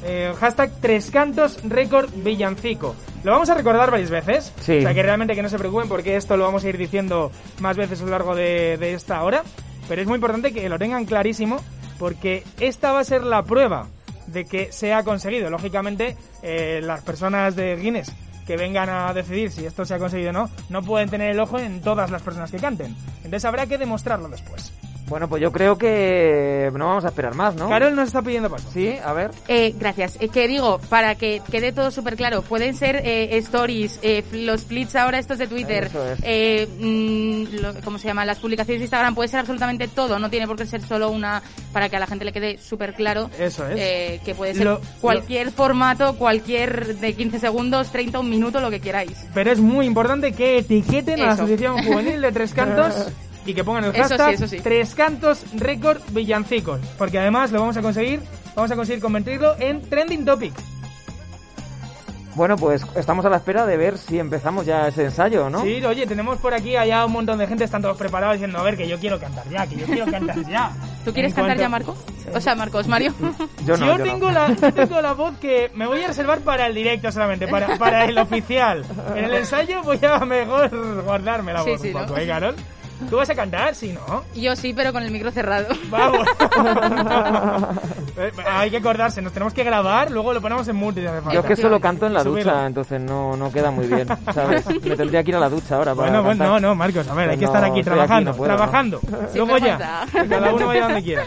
eh, 0.03 0.33
hashtag 0.39 0.71
Tres 0.81 1.11
Cantos 1.11 1.59
Récord 1.65 2.11
Villancico. 2.15 2.95
Lo 3.23 3.33
vamos 3.33 3.49
a 3.49 3.55
recordar 3.55 3.91
varias 3.91 4.11
veces. 4.11 4.53
Sí. 4.61 4.79
O 4.79 4.83
sea 4.83 4.93
que 4.93 5.03
realmente 5.03 5.35
que 5.35 5.43
no 5.43 5.49
se 5.49 5.59
preocupen 5.59 5.89
porque 5.89 6.17
esto 6.17 6.37
lo 6.37 6.45
vamos 6.45 6.65
a 6.65 6.69
ir 6.69 6.77
diciendo 6.77 7.33
más 7.61 7.77
veces 7.77 8.03
a 8.03 8.05
lo 8.05 8.11
largo 8.11 8.35
de, 8.35 8.77
de 8.77 8.93
esta 8.93 9.23
hora. 9.23 9.43
Pero 9.89 10.03
es 10.03 10.07
muy 10.07 10.17
importante 10.17 10.53
que 10.53 10.69
lo 10.69 10.79
tengan 10.79 11.07
clarísimo 11.07 11.59
porque 11.99 12.43
esta 12.61 12.93
va 12.93 13.01
a 13.01 13.05
ser 13.05 13.23
la 13.23 13.45
prueba 13.45 13.87
de 14.35 14.45
que 14.45 14.71
se 14.73 14.93
ha 14.93 15.03
conseguido. 15.03 15.49
Lógicamente, 15.49 16.17
eh, 16.43 16.81
las 16.83 17.03
personas 17.03 17.57
de 17.57 17.77
Guinness 17.77 18.13
que 18.47 18.57
vengan 18.57 18.91
a 18.91 19.15
decidir 19.15 19.51
si 19.51 19.65
esto 19.65 19.87
se 19.87 19.95
ha 19.95 19.99
conseguido 19.99 20.31
o 20.31 20.33
no, 20.35 20.51
no 20.69 20.83
pueden 20.83 21.09
tener 21.09 21.31
el 21.31 21.41
ojo 21.41 21.59
en 21.59 21.81
todas 21.81 22.11
las 22.11 22.21
personas 22.21 22.51
que 22.51 22.59
canten. 22.59 22.95
Entonces 23.19 23.45
habrá 23.47 23.67
que 23.67 23.79
demostrarlo 23.79 24.29
después. 24.29 24.73
Bueno, 25.07 25.29
pues 25.29 25.43
yo 25.43 25.53
creo 25.53 25.77
que 25.77 26.71
no 26.73 26.87
vamos 26.89 27.05
a 27.05 27.09
esperar 27.09 27.35
más, 27.35 27.55
¿no? 27.57 27.69
Carol 27.69 27.95
nos 27.95 28.07
está 28.09 28.23
pidiendo 28.23 28.49
paso. 28.49 28.71
Sí, 28.73 28.95
a 29.05 29.13
ver. 29.13 29.33
Eh, 29.49 29.75
gracias. 29.79 30.17
Es 30.19 30.31
que 30.31 30.49
digo, 30.49 30.81
para 30.89 31.15
que 31.15 31.43
quede 31.51 31.73
todo 31.73 31.91
súper 31.91 32.17
claro, 32.17 32.41
pueden 32.41 32.75
ser 32.75 32.97
eh, 33.05 33.37
stories, 33.37 33.99
eh, 34.03 34.25
los 34.33 34.63
flits 34.65 34.97
ahora 34.97 35.19
estos 35.19 35.37
de 35.37 35.47
Twitter, 35.47 35.85
Eso 35.85 36.09
es. 36.11 36.19
eh, 36.23 36.69
mm, 36.81 37.61
lo- 37.61 37.75
¿cómo 37.85 37.99
se 37.99 38.09
llama? 38.09 38.25
Las 38.25 38.39
publicaciones 38.39 38.81
de 38.81 38.85
Instagram, 38.85 39.15
puede 39.15 39.29
ser 39.29 39.41
absolutamente 39.41 39.89
todo, 39.89 40.19
no 40.19 40.31
tiene 40.31 40.47
por 40.47 40.57
qué 40.57 40.65
ser 40.67 40.81
solo 40.81 41.11
una, 41.11 41.43
para 41.75 41.91
que 41.91 41.97
a 41.97 42.01
la 42.01 42.07
gente 42.07 42.25
le 42.25 42.33
quede 42.33 42.57
súper 42.57 42.95
claro. 42.95 43.29
Eso 43.39 43.69
es. 43.69 43.77
eh, 43.79 44.21
que 44.25 44.35
puede 44.35 44.55
ser 44.55 44.65
Lo- 44.65 44.81
cualquier 45.03 45.51
formato, 45.51 46.17
cualquier 46.17 46.97
de 46.97 47.13
15 47.13 47.41
segundos, 47.41 47.93
30, 47.93 48.21
un 48.21 48.31
minuto, 48.31 48.59
lo 48.59 48.71
que 48.71 48.81
queráis. 48.81 49.27
Pero 49.35 49.53
es 49.53 49.61
muy 49.61 49.85
importante 49.87 50.33
que 50.33 50.59
etiqueten 50.59 51.21
a 51.21 51.27
la. 51.27 51.33
Asociación 51.33 51.85
Juvenil 51.85 52.23
de 52.23 52.33
Tres 52.33 52.55
Cantos 52.55 52.95
y 53.47 53.55
que 53.55 53.65
pongan 53.65 53.85
el 53.85 53.91
Eso 53.95 54.03
sí, 54.05 54.09
hashtag 54.11 54.35
eso 54.35 54.47
sí. 54.49 54.59
Tres 54.63 54.95
Cantos 54.95 55.45
Récord 55.55 56.01
Villancicos. 56.11 56.81
Porque 56.99 57.19
además 57.19 57.53
lo 57.53 57.61
vamos 57.61 57.77
a 57.77 57.83
conseguir, 57.83 58.21
vamos 58.55 58.71
a 58.71 58.77
conseguir 58.77 59.03
convertirlo 59.03 59.55
en 59.59 59.83
Trending 59.89 60.25
Topic. 60.25 60.53
Bueno, 62.37 62.57
pues 62.57 62.85
estamos 62.97 63.25
a 63.25 63.29
la 63.31 63.37
espera 63.37 63.65
de 63.65 63.77
ver 63.77 63.97
si 63.97 64.19
empezamos 64.19 64.67
ya 64.67 64.89
ese 64.89 65.05
ensayo, 65.05 65.49
¿no? 65.49 65.63
Sí, 65.63 65.85
oye, 65.85 66.05
tenemos 66.05 66.39
por 66.39 66.53
aquí 66.53 66.75
allá 66.75 67.07
un 67.07 67.13
montón 67.13 67.39
de 67.39 67.47
gente, 67.47 67.63
están 67.63 67.81
todos 67.81 67.97
preparados 67.97 68.35
diciendo, 68.35 68.59
a 68.59 68.65
ver, 68.65 68.77
que 68.77 68.89
yo 68.89 68.99
quiero 68.99 69.21
cantar 69.21 69.49
ya, 69.49 69.65
que 69.69 69.77
yo 69.77 69.87
quiero 69.87 70.11
cantar 70.11 70.45
ya. 70.49 70.73
¿Tú 71.05 71.13
quieres 71.13 71.31
En 71.31 71.37
cantar 71.37 71.57
cuanto- 71.57 71.63
ya, 71.63 71.69
Marco? 71.69 71.97
O 72.35 72.41
sea, 72.41 72.57
Marcos, 72.57 72.89
Mario. 72.89 73.15
Yo 73.67 73.77
no, 73.77 73.87
yo, 73.87 73.93
yo 73.93 73.99
no. 73.99 74.05
tengo 74.05 74.31
la, 74.33 74.49
yo 74.53 74.73
tengo 74.75 75.01
la 75.01 75.13
voz 75.13 75.37
que 75.39 75.71
me 75.75 75.87
voy 75.87 76.03
a 76.03 76.09
reservar 76.09 76.41
para 76.41 76.67
el 76.67 76.75
directo 76.75 77.13
solamente, 77.13 77.47
para, 77.47 77.77
para 77.79 78.05
el 78.07 78.19
oficial. 78.19 78.85
En 79.15 79.27
el 79.27 79.35
ensayo 79.35 79.83
voy 79.85 80.01
a 80.05 80.19
mejor 80.25 81.03
guardarme 81.05 81.53
la 81.53 81.63
Sí, 81.63 81.71
voz 81.71 81.81
sí, 81.83 81.89
un 81.89 81.95
¿no? 81.95 82.07
poco, 82.07 82.19
¿eh, 82.19 82.27
Carol? 82.27 82.57
¿Tú 83.11 83.17
vas 83.17 83.29
a 83.31 83.35
cantar? 83.35 83.75
Sí, 83.75 83.93
¿no? 83.93 84.23
Yo 84.35 84.55
sí, 84.57 84.73
pero 84.73 84.93
con 84.93 85.03
el 85.03 85.11
micro 85.11 85.31
cerrado. 85.31 85.69
Vamos. 85.91 86.27
Eh, 88.17 88.31
Hay 88.49 88.71
que 88.71 88.77
acordarse, 88.77 89.21
nos 89.21 89.33
tenemos 89.33 89.53
que 89.53 89.65
grabar, 89.65 90.09
luego 90.13 90.33
lo 90.33 90.41
ponemos 90.41 90.69
en 90.69 90.77
falta. 90.81 91.33
Yo 91.33 91.41
es 91.41 91.47
que 91.47 91.57
solo 91.57 91.81
canto 91.81 92.07
en 92.07 92.13
la 92.15 92.23
Subirlo. 92.23 92.53
ducha, 92.53 92.67
entonces 92.67 93.01
no, 93.01 93.37
no 93.37 93.51
queda 93.51 93.73
muy 93.73 93.89
bien, 93.89 94.07
¿sabes? 94.33 94.65
Me 94.85 94.97
tendría 94.97 95.25
que 95.25 95.31
ir 95.31 95.37
a 95.37 95.41
la 95.41 95.49
ducha 95.49 95.75
ahora 95.75 95.97
para 95.97 96.11
Bueno, 96.11 96.23
bueno, 96.23 96.45
cantar. 96.45 96.63
no, 96.63 96.69
no, 96.69 96.75
Marcos, 96.77 97.09
a 97.09 97.15
ver, 97.15 97.31
hay 97.31 97.37
Pues 97.37 97.41
que 97.41 97.47
no, 97.47 97.53
estar 97.59 97.71
aquí 97.73 97.83
trabajando, 97.83 98.31
no 98.31 98.37
puedo, 98.37 98.53
¿no? 98.53 98.57
trabajando. 98.57 99.01
Sí, 99.01 99.39
Luego 99.39 99.59
ya, 99.59 100.07
que 100.13 100.29
cada 100.29 100.55
uno 100.55 100.67
vaya 100.69 100.83
donde 100.85 101.03
quiera. 101.03 101.25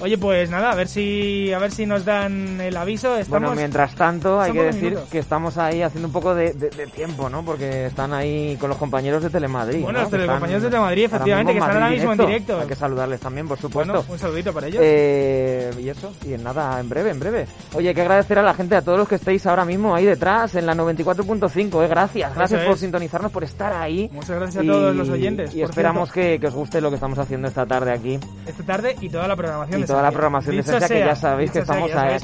Oye, 0.00 0.18
pues 0.18 0.48
nada, 0.50 0.70
a 0.70 0.74
ver 0.74 0.88
si 0.88 1.52
a 1.52 1.58
ver 1.58 1.70
si 1.72 1.86
nos 1.86 2.04
dan 2.04 2.60
el 2.60 2.76
aviso. 2.76 3.16
Estamos... 3.16 3.40
Bueno, 3.48 3.54
mientras 3.56 3.94
tanto 3.94 4.40
hay 4.40 4.52
que 4.52 4.62
decir 4.62 4.82
minutos. 4.90 5.08
que 5.10 5.18
estamos 5.18 5.58
ahí 5.58 5.82
haciendo 5.82 6.08
un 6.08 6.12
poco 6.12 6.34
de, 6.34 6.52
de- 6.52 6.70
de 6.70 6.86
tiempo, 6.86 7.28
¿no? 7.28 7.44
Porque 7.44 7.86
están 7.86 8.12
ahí 8.12 8.56
con 8.60 8.68
los 8.68 8.78
compañeros 8.78 9.22
de 9.22 9.30
Telemadrid. 9.30 9.82
Bueno, 9.82 9.98
¿no? 10.00 10.04
los 10.04 10.12
están 10.12 10.50
de 10.50 10.60
Telemadrid, 10.60 11.04
efectivamente, 11.04 11.52
que 11.52 11.58
están 11.58 11.74
ahora 11.76 11.90
mismo 11.90 12.12
en 12.12 12.18
directo. 12.18 12.60
Hay 12.60 12.66
que 12.66 12.74
saludarles 12.76 13.20
también, 13.20 13.48
por 13.48 13.58
supuesto. 13.58 13.92
Bueno, 13.92 14.06
un 14.12 14.18
saludito 14.18 14.52
para 14.52 14.66
ellos. 14.68 14.80
Eh, 14.84 15.70
y 15.80 15.88
eso, 15.88 16.12
y 16.26 16.34
en 16.34 16.42
nada, 16.44 16.78
en 16.80 16.88
breve, 16.88 17.10
en 17.10 17.20
breve. 17.20 17.46
Oye, 17.74 17.88
hay 17.88 17.94
que 17.94 18.02
agradecer 18.02 18.38
a 18.38 18.42
la 18.42 18.54
gente, 18.54 18.76
a 18.76 18.82
todos 18.82 18.98
los 18.98 19.08
que 19.08 19.16
estéis 19.16 19.46
ahora 19.46 19.64
mismo 19.64 19.94
ahí 19.94 20.04
detrás, 20.04 20.54
en 20.54 20.66
la 20.66 20.74
94.5, 20.74 21.84
eh, 21.84 21.88
gracias, 21.88 22.34
gracias 22.34 22.64
por 22.64 22.78
sintonizarnos, 22.78 23.32
por 23.32 23.44
estar 23.44 23.72
ahí. 23.72 24.08
Muchas 24.12 24.38
gracias 24.38 24.64
a 24.64 24.66
todos 24.66 24.94
los 24.96 25.08
oyentes, 25.08 25.54
Y 25.54 25.62
esperamos 25.62 26.12
que, 26.12 26.38
que 26.40 26.46
os 26.46 26.54
guste 26.54 26.80
lo 26.80 26.88
que 26.90 26.94
estamos 26.96 27.18
haciendo 27.18 27.48
esta 27.48 27.66
tarde 27.66 27.92
aquí. 27.92 28.18
Esta 28.46 28.62
tarde 28.64 28.96
y 29.00 29.08
toda 29.08 29.26
la 29.28 29.36
programación 29.36 29.80
toda 29.88 30.02
la 30.02 30.10
programación 30.10 30.56
de 30.56 30.60
Esencia, 30.60 30.88
que 30.88 30.98
ya 31.00 31.16
sabéis 31.16 31.50
que 31.50 31.60
estamos 31.60 31.90
ahí 31.92 32.16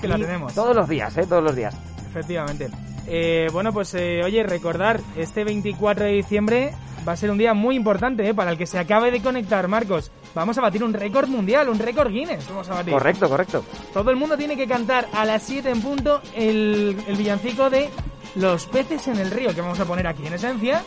todos 0.54 0.76
los 0.76 0.88
días, 0.88 1.16
¿eh? 1.16 1.26
Todos 1.26 1.42
los 1.42 1.56
días. 1.56 1.74
Efectivamente. 2.10 2.68
Eh, 3.06 3.48
bueno, 3.52 3.72
pues 3.72 3.94
eh, 3.94 4.22
oye, 4.24 4.42
recordar, 4.44 5.00
este 5.16 5.44
24 5.44 6.04
de 6.04 6.12
diciembre 6.12 6.72
va 7.06 7.12
a 7.12 7.16
ser 7.16 7.30
un 7.30 7.38
día 7.38 7.52
muy 7.52 7.76
importante 7.76 8.26
¿eh? 8.26 8.34
para 8.34 8.50
el 8.50 8.58
que 8.58 8.66
se 8.66 8.78
acabe 8.78 9.10
de 9.10 9.20
conectar, 9.20 9.66
Marcos. 9.68 10.10
Vamos 10.34 10.56
a 10.58 10.62
batir 10.62 10.82
un 10.82 10.92
récord 10.92 11.28
mundial, 11.28 11.68
un 11.68 11.78
récord 11.78 12.10
Guinness. 12.10 12.48
Vamos 12.48 12.68
a 12.70 12.74
batir. 12.74 12.92
Correcto, 12.92 13.28
correcto. 13.28 13.64
Todo 13.92 14.10
el 14.10 14.16
mundo 14.16 14.36
tiene 14.36 14.56
que 14.56 14.66
cantar 14.66 15.06
a 15.12 15.24
las 15.24 15.42
7 15.42 15.70
en 15.70 15.82
punto 15.82 16.20
el, 16.34 16.96
el 17.06 17.16
villancico 17.16 17.70
de 17.70 17.90
Los 18.36 18.66
peces 18.66 19.06
en 19.08 19.18
el 19.18 19.30
río 19.30 19.54
que 19.54 19.60
vamos 19.60 19.78
a 19.80 19.84
poner 19.84 20.06
aquí 20.06 20.26
en 20.26 20.34
esencia. 20.34 20.82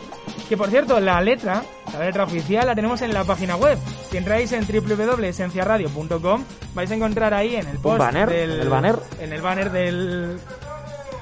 Que 0.48 0.56
por 0.56 0.68
cierto, 0.68 1.00
la 1.00 1.20
letra, 1.20 1.62
la 1.92 2.04
letra 2.04 2.24
oficial 2.24 2.66
la 2.66 2.74
tenemos 2.74 3.02
en 3.02 3.12
la 3.14 3.24
página 3.24 3.56
web. 3.56 3.78
Si 4.10 4.16
entráis 4.16 4.52
en 4.52 4.66
www.esenciaradio.com 4.66 6.44
vais 6.74 6.90
a 6.90 6.94
encontrar 6.94 7.34
ahí 7.34 7.56
en 7.56 7.68
el 7.68 7.78
post 7.78 7.98
banner, 7.98 8.28
del, 8.28 8.50
¿En 8.50 8.60
el 8.60 8.68
banner, 8.68 8.98
en 9.20 9.32
el 9.32 9.42
banner 9.42 9.70
del 9.70 10.38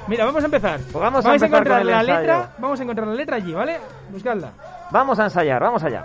Mira, 0.08 0.24
vamos 0.24 0.42
a 0.42 0.46
empezar. 0.46 0.80
Pues 0.80 1.02
vamos 1.02 1.24
a, 1.24 1.34
empezar 1.34 1.48
encontrar 1.48 1.78
con 1.78 1.86
la 1.90 2.00
ensayo. 2.00 2.18
letra, 2.18 2.50
vamos 2.58 2.78
a 2.78 2.82
encontrar 2.82 3.08
la 3.08 3.14
letra 3.14 3.36
allí, 3.36 3.52
¿vale? 3.52 3.78
Buscadla. 4.10 4.52
Vamos 4.90 5.18
a 5.18 5.24
ensayar, 5.24 5.60
vamos 5.60 5.82
allá. 5.82 6.04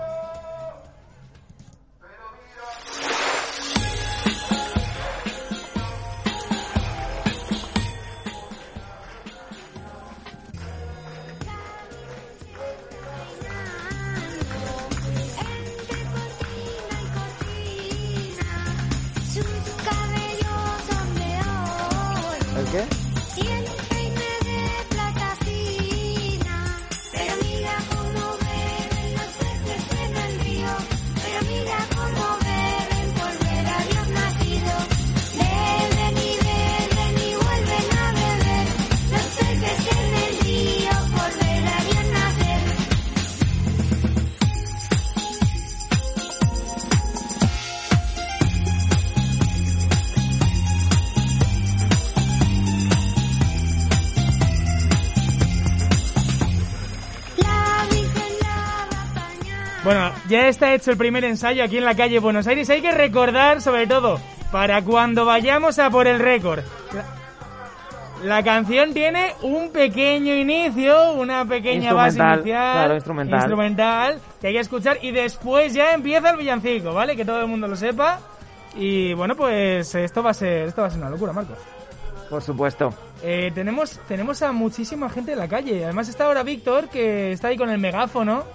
Hecho 60.76 60.92
el 60.92 60.98
primer 60.98 61.24
ensayo 61.24 61.64
aquí 61.64 61.78
en 61.78 61.86
la 61.86 61.96
calle 61.96 62.20
Buenos 62.20 62.48
Aires. 62.48 62.70
Hay 62.70 62.82
que 62.82 62.92
recordar, 62.92 63.62
sobre 63.62 63.88
todo, 63.88 64.20
para 64.52 64.82
cuando 64.84 65.26
vayamos 65.26 65.80
a 65.80 65.90
por 65.90 66.08
el 66.08 66.20
récord. 66.20 66.64
La, 68.24 68.44
canción 68.44 68.94
tiene 68.94 69.34
un 69.42 69.72
pequeño 69.72 70.36
inicio, 70.36 71.14
una 71.14 71.44
pequeña 71.46 71.94
base 71.94 72.20
inicial. 72.20 72.44
claro, 72.44 72.96
instrumental. 72.96 73.40
instrumental, 73.40 74.20
que 74.40 74.48
hay 74.48 74.54
que 74.54 74.60
escuchar 74.60 75.00
y 75.02 75.12
después 75.12 75.74
ya 75.74 75.94
empieza 75.94 76.30
el 76.30 76.38
villancico, 76.38 76.94
¿vale? 76.94 77.16
Que 77.16 77.26
todo 77.26 77.42
el 77.42 77.48
mundo 77.48 77.68
lo 77.68 77.76
sepa. 77.76 78.20
Y 78.76 79.14
bueno, 79.14 79.36
pues 79.36 79.96
esto 79.96 80.22
va 80.22 80.32
a 80.32 80.34
ser, 80.36 80.68
esto 80.68 80.82
va 80.82 80.88
a 80.88 80.92
ser 80.92 81.00
una 81.00 81.10
locura, 81.10 81.34
Marcos. 81.34 81.58
Por 82.30 82.42
supuesto. 82.42 82.94
Eh, 83.22 83.52
tenemos, 83.54 84.00
tenemos 84.08 84.42
a 84.42 84.52
muchísima 84.52 85.10
gente 85.10 85.34
en 85.34 85.40
la 85.40 85.48
calle. 85.48 85.84
Además 85.84 86.08
está 86.08 86.26
ahora 86.26 86.44
Víctor, 86.44 86.88
que 86.88 87.34
está 87.34 87.50
ahí 87.50 87.58
con 87.58 87.70
el 87.70 87.78
megáfono. 87.78 88.46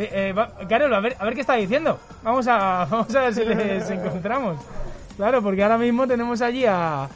Eh, 0.00 0.32
va- 0.32 0.50
Carol, 0.68 0.92
a 0.94 1.00
ver, 1.00 1.16
a 1.18 1.24
ver 1.24 1.34
qué 1.34 1.40
está 1.42 1.54
diciendo. 1.54 1.98
Vamos 2.22 2.46
a, 2.48 2.84
vamos 2.90 3.14
a 3.14 3.20
ver 3.22 3.34
si 3.34 3.44
les 3.44 3.90
encontramos. 3.90 4.56
Claro, 5.16 5.42
porque 5.42 5.62
ahora 5.62 5.76
mismo 5.78 6.06
tenemos 6.06 6.40
allí 6.40 6.64
a, 6.66 7.06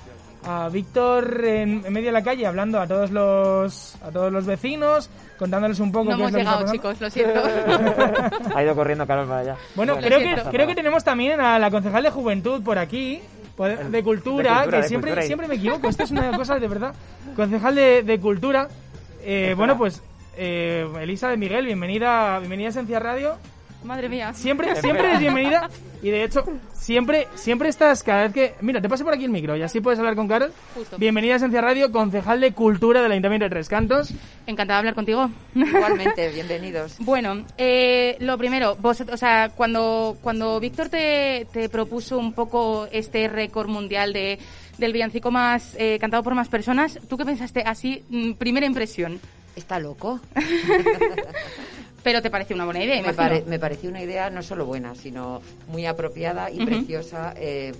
a 0.46 0.68
Víctor 0.68 1.42
en, 1.44 1.82
en 1.86 1.92
medio 1.92 2.08
de 2.08 2.12
la 2.12 2.22
calle 2.22 2.46
hablando 2.46 2.78
a 2.80 2.86
todos 2.86 3.10
los 3.10 3.96
a 4.02 4.10
todos 4.10 4.30
los 4.30 4.44
vecinos, 4.44 5.08
contándoles 5.38 5.80
un 5.80 5.90
poco 5.90 6.10
No 6.10 6.16
qué 6.16 6.22
hemos 6.24 6.26
es 6.28 6.32
lo 6.32 6.38
que 6.38 6.44
llegado, 6.44 6.60
pasando. 6.60 6.72
chicos, 6.72 7.00
lo 7.00 7.10
siento. 7.10 7.42
Ha 8.54 8.62
ido 8.62 8.74
corriendo 8.74 9.06
Carol 9.06 9.26
para 9.26 9.40
allá. 9.40 9.56
Bueno, 9.74 9.94
Bueno, 9.94 10.06
creo 10.06 10.18
que 10.20 10.50
creo 10.50 10.66
que 10.66 10.74
tenemos 10.74 11.02
también 11.02 11.40
a 11.40 11.58
la 11.58 11.70
concejal 11.70 12.02
de 12.02 12.10
Juventud 12.10 12.62
por 12.62 12.78
aquí, 12.78 13.20
por- 13.56 13.70
de 13.78 14.02
Cultura, 14.02 14.50
cultura, 14.56 14.64
que 14.76 14.82
de 14.82 14.88
siempre 14.88 15.10
cultura. 15.12 15.26
siempre 15.26 15.48
me 15.48 15.54
equivoco. 15.54 15.88
Esto 15.88 16.02
es 16.02 16.10
una 16.10 16.36
cosa 16.36 16.58
de 16.58 16.68
verdad. 16.68 16.94
Concejal 17.34 17.74
de, 17.74 18.02
de 18.02 18.20
Cultura. 18.20 18.68
Eh, 19.22 19.54
bueno, 19.56 19.78
pues 19.78 20.02
eh, 20.36 20.86
Elisa 21.00 21.28
de 21.28 21.36
Miguel, 21.36 21.66
bienvenida, 21.66 22.38
bienvenida 22.38 22.68
a 22.68 22.70
Esencia 22.70 22.98
Radio. 22.98 23.36
Madre 23.84 24.08
mía. 24.08 24.32
Siempre, 24.32 24.74
siempre 24.80 25.08
eres 25.08 25.20
bienvenida 25.20 25.68
y 26.02 26.10
de 26.10 26.24
hecho 26.24 26.44
siempre, 26.72 27.28
siempre 27.34 27.68
estás 27.68 28.02
cada 28.02 28.24
vez 28.24 28.32
que, 28.32 28.54
mira, 28.62 28.80
te 28.80 28.88
paso 28.88 29.04
por 29.04 29.14
aquí 29.14 29.24
el 29.24 29.30
micro 29.30 29.56
y 29.56 29.62
así 29.62 29.80
puedes 29.80 29.98
hablar 29.98 30.16
con 30.16 30.26
Carol. 30.26 30.52
Justo. 30.74 30.96
Bienvenida 30.98 31.34
a 31.34 31.36
Esencia 31.36 31.60
Radio, 31.60 31.92
concejal 31.92 32.40
de 32.40 32.52
Cultura 32.52 33.02
del 33.02 33.12
Ayuntamiento 33.12 33.44
de 33.44 33.50
Tres 33.50 33.68
Cantos. 33.68 34.12
Encantada 34.46 34.78
de 34.78 34.80
hablar 34.80 34.94
contigo. 34.94 35.30
Igualmente, 35.54 36.30
bienvenidos. 36.30 36.96
Bueno, 37.00 37.44
eh, 37.58 38.16
lo 38.20 38.38
primero, 38.38 38.76
vos, 38.76 39.02
o 39.02 39.16
sea, 39.16 39.50
cuando, 39.50 40.16
cuando 40.22 40.58
Víctor 40.60 40.88
te, 40.88 41.46
te 41.52 41.68
propuso 41.68 42.18
un 42.18 42.32
poco 42.32 42.88
este 42.90 43.28
récord 43.28 43.68
mundial 43.68 44.12
de, 44.12 44.38
del 44.78 44.92
villancico 44.92 45.30
más 45.30 45.74
eh, 45.78 45.98
cantado 46.00 46.22
por 46.22 46.34
más 46.34 46.48
personas, 46.48 46.98
¿tú 47.08 47.16
qué 47.16 47.24
pensaste 47.24 47.62
así, 47.64 48.04
mm, 48.08 48.32
primera 48.32 48.66
impresión? 48.66 49.20
¿Está 49.56 49.78
loco? 49.78 50.20
Pero 52.02 52.20
te 52.20 52.30
pareció 52.30 52.54
una 52.54 52.66
buena 52.66 52.82
idea, 52.84 53.00
Me, 53.02 53.14
pare- 53.14 53.44
me 53.46 53.58
pareció 53.58 53.88
una 53.88 54.02
idea 54.02 54.28
no 54.28 54.42
solo 54.42 54.66
buena, 54.66 54.94
sino 54.94 55.40
muy 55.68 55.86
apropiada 55.86 56.50
y 56.50 56.64
preciosa, 56.64 57.32
eh, 57.36 57.72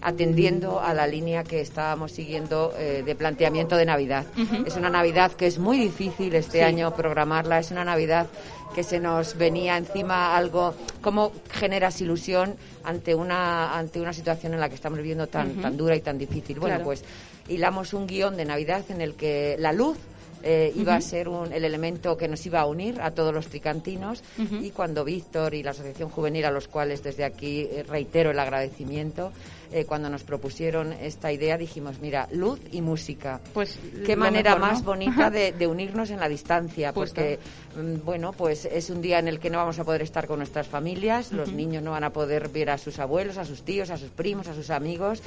atendiendo 0.00 0.80
a 0.80 0.94
la 0.94 1.06
línea 1.06 1.44
que 1.44 1.60
estábamos 1.60 2.12
siguiendo 2.12 2.72
eh, 2.78 3.02
de 3.04 3.14
planteamiento 3.14 3.76
de 3.76 3.84
Navidad. 3.84 4.24
Es 4.64 4.76
una 4.76 4.88
Navidad 4.88 5.32
que 5.32 5.46
es 5.46 5.58
muy 5.58 5.78
difícil 5.78 6.34
este 6.36 6.58
Sí. 6.58 6.64
año 6.64 6.94
programarla, 6.94 7.58
es 7.58 7.70
una 7.70 7.84
Navidad 7.84 8.28
que 8.74 8.82
se 8.82 8.98
nos 8.98 9.36
venía 9.36 9.76
encima 9.76 10.36
algo, 10.36 10.74
¿cómo 11.02 11.32
generas 11.50 12.00
ilusión 12.00 12.56
ante 12.84 13.14
una, 13.14 13.76
ante 13.76 14.00
una 14.00 14.12
situación 14.14 14.54
en 14.54 14.60
la 14.60 14.68
que 14.70 14.74
estamos 14.74 14.98
viviendo 14.98 15.26
tan, 15.26 15.54
tan 15.60 15.76
dura 15.76 15.96
y 15.96 16.00
tan 16.00 16.16
difícil? 16.18 16.58
Bueno, 16.60 16.76
Claro. 16.76 16.84
pues 16.84 17.04
hilamos 17.48 17.92
un 17.92 18.06
guion 18.06 18.36
de 18.38 18.44
Navidad 18.46 18.84
en 18.90 19.00
el 19.02 19.14
que 19.14 19.56
la 19.58 19.72
luz 19.72 19.98
eh, 20.42 20.72
iba 20.76 20.94
a 20.94 21.00
ser 21.00 21.28
un- 21.28 21.52
el 21.52 21.64
elemento 21.64 22.16
que 22.16 22.28
nos 22.28 22.44
iba 22.46 22.60
a 22.60 22.66
unir 22.66 23.00
a 23.00 23.10
todos 23.12 23.32
los 23.34 23.46
tricantinos. 23.46 24.22
Y 24.62 24.70
cuando 24.70 25.04
Víctor 25.04 25.54
y 25.54 25.62
la 25.62 25.70
Asociación 25.72 26.08
Juvenil, 26.10 26.44
a 26.44 26.50
los 26.50 26.68
cuales 26.68 27.02
desde 27.02 27.24
aquí 27.24 27.60
eh, 27.70 27.84
reitero 27.88 28.30
el 28.30 28.38
agradecimiento, 28.38 29.32
eh, 29.72 29.84
cuando 29.84 30.08
nos 30.08 30.22
propusieron 30.22 30.92
esta 30.92 31.32
idea 31.32 31.58
dijimos, 31.58 31.98
mira, 32.00 32.28
luz 32.30 32.60
y 32.70 32.80
música. 32.82 33.40
Pues 33.52 33.78
Qué 34.04 34.14
manera 34.14 34.54
mejor, 34.54 34.70
más 34.70 34.84
bonita 34.84 35.28
de, 35.30 35.52
de 35.52 35.66
unirnos 35.66 36.10
en 36.10 36.20
la 36.20 36.28
distancia, 36.28 36.92
porque, 36.92 37.38
mm, 37.76 38.04
bueno, 38.04 38.32
pues 38.32 38.64
es 38.66 38.90
un 38.90 39.02
día 39.02 39.18
en 39.18 39.26
el 39.26 39.40
que 39.40 39.50
no 39.50 39.58
vamos 39.58 39.78
a 39.80 39.84
poder 39.84 40.02
estar 40.02 40.26
con 40.28 40.38
nuestras 40.38 40.68
familias, 40.68 41.32
los 41.32 41.52
niños 41.52 41.82
no 41.82 41.90
van 41.92 42.04
a 42.04 42.10
poder 42.10 42.48
ver 42.48 42.70
a 42.70 42.78
sus 42.78 42.98
abuelos, 43.00 43.38
a 43.38 43.44
sus 43.44 43.62
tíos, 43.62 43.90
a 43.90 43.96
sus 43.96 44.10
primos, 44.10 44.46
a 44.46 44.54
sus 44.54 44.70
amigos. 44.70 45.20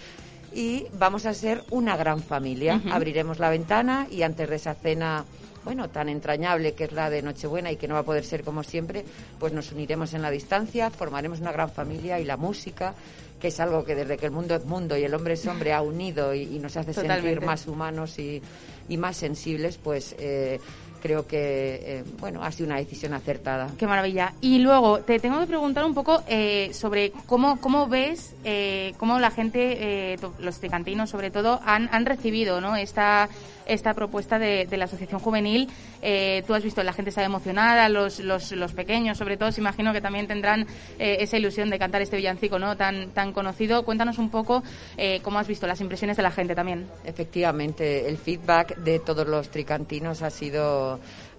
Y 0.53 0.88
vamos 0.94 1.25
a 1.25 1.34
ser 1.34 1.63
una 1.70 1.96
gran 1.96 2.22
familia. 2.22 2.82
Abriremos 2.91 3.39
la 3.39 3.50
ventana 3.50 4.08
y 4.10 4.24
antes 4.24 4.50
de 4.50 4.56
esa 4.56 4.74
cena, 4.74 5.25
bueno, 5.63 5.89
tan 5.89 6.10
entrañable 6.10 6.74
que 6.74 6.86
es 6.86 6.91
la 6.91 7.10
de 7.10 7.22
Nochebuena 7.22 7.72
y 7.72 7.77
que 7.77 7.88
no 7.88 7.94
va 7.94 8.01
a 8.01 8.03
poder 8.03 8.25
ser 8.25 8.44
como 8.44 8.63
siempre, 8.63 9.06
pues 9.39 9.53
nos 9.53 9.72
uniremos 9.72 10.13
en 10.13 10.22
la 10.22 10.32
distancia, 10.32 10.89
formaremos 10.89 11.39
una 11.39 11.51
gran 11.51 11.70
familia 11.70 12.20
y 12.20 12.25
la 12.25 12.38
música, 12.38 12.94
que 13.39 13.50
es 13.50 13.60
algo 13.60 13.86
que 13.86 13.96
desde 13.96 14.18
que 14.18 14.25
el 14.25 14.32
mundo 14.32 14.56
es 14.56 14.65
mundo 14.65 14.98
y 14.98 15.03
el 15.03 15.13
hombre 15.13 15.36
es 15.36 15.46
hombre 15.46 15.72
ha 15.74 15.82
unido 15.82 16.34
y, 16.34 16.44
y 16.44 16.60
nos 16.60 16.75
hace 16.75 16.94
sentir 16.94 17.41
más 17.41 17.68
humanos 17.68 18.20
y, 18.20 18.41
y 18.89 18.98
más 18.98 19.18
sensibles, 19.18 19.77
pues 19.77 20.15
eh, 20.20 20.60
creo 21.01 21.27
que, 21.27 21.79
eh, 21.84 22.03
bueno, 22.20 22.44
ha 22.44 22.51
sido 22.51 22.68
una 22.68 22.77
decisión 22.77 23.13
acertada. 23.13 23.70
Qué 23.77 23.88
maravilla. 23.88 24.34
Y 24.41 24.60
luego 24.60 25.00
te 25.00 25.20
tengo 25.20 25.39
que 25.39 25.48
preguntar 25.48 25.86
un 25.86 25.94
poco 25.94 26.24
eh, 26.27 26.72
sobre 26.74 27.12
cómo, 27.25 27.60
cómo 27.60 27.88
ves, 27.88 28.36
eh, 28.44 28.94
cómo 28.98 29.20
la 29.20 29.32
gente, 29.32 30.13
eh, 30.13 30.18
los 30.39 30.60
tricantinos 30.60 31.10
sobre 31.10 31.32
todo, 31.32 31.60
han, 31.65 31.89
han 31.91 32.06
recibido 32.06 32.62
¿no? 32.62 32.75
esta, 32.75 33.29
esta 33.65 33.94
propuesta 33.94 34.39
de, 34.39 34.65
de 34.65 34.77
la 34.77 34.86
Asociación 34.86 35.20
Juvenil. 35.20 35.70
Eh, 36.01 36.44
tú 36.48 36.53
has 36.53 36.63
visto, 36.63 36.82
la 36.84 36.94
gente 36.94 37.10
está 37.10 37.24
emocionada, 37.24 37.89
los, 37.89 38.20
los, 38.20 38.51
los 38.51 38.74
pequeños 38.74 39.18
sobre 39.18 39.38
todo, 39.38 39.51
se 39.51 39.62
imagino 39.62 39.94
que 39.94 40.01
también 40.01 40.27
tendrán 40.27 40.65
esa 40.98 41.38
ilusión 41.38 41.70
de 41.70 41.77
cantar 41.77 42.01
este 42.01 42.18
villancico 42.18 42.58
¿no? 42.60 42.77
tan, 42.77 43.10
tan 43.12 43.34
conocido. 43.34 43.84
Cuéntanos 43.84 44.18
un 44.18 44.29
poco 44.29 44.63
eh, 44.98 45.20
cómo 45.24 45.39
has 45.39 45.48
visto 45.48 45.68
las 45.68 45.82
impresiones 45.82 46.18
de 46.18 46.24
la 46.24 46.32
gente 46.32 46.56
también. 46.56 46.88
Efectivamente, 47.03 48.08
el 48.08 48.18
feedback 48.18 48.77
de 48.77 49.00
todos 49.00 49.27
los 49.27 49.50
tricantinos 49.50 50.22
ha 50.22 50.29
sido 50.29 50.88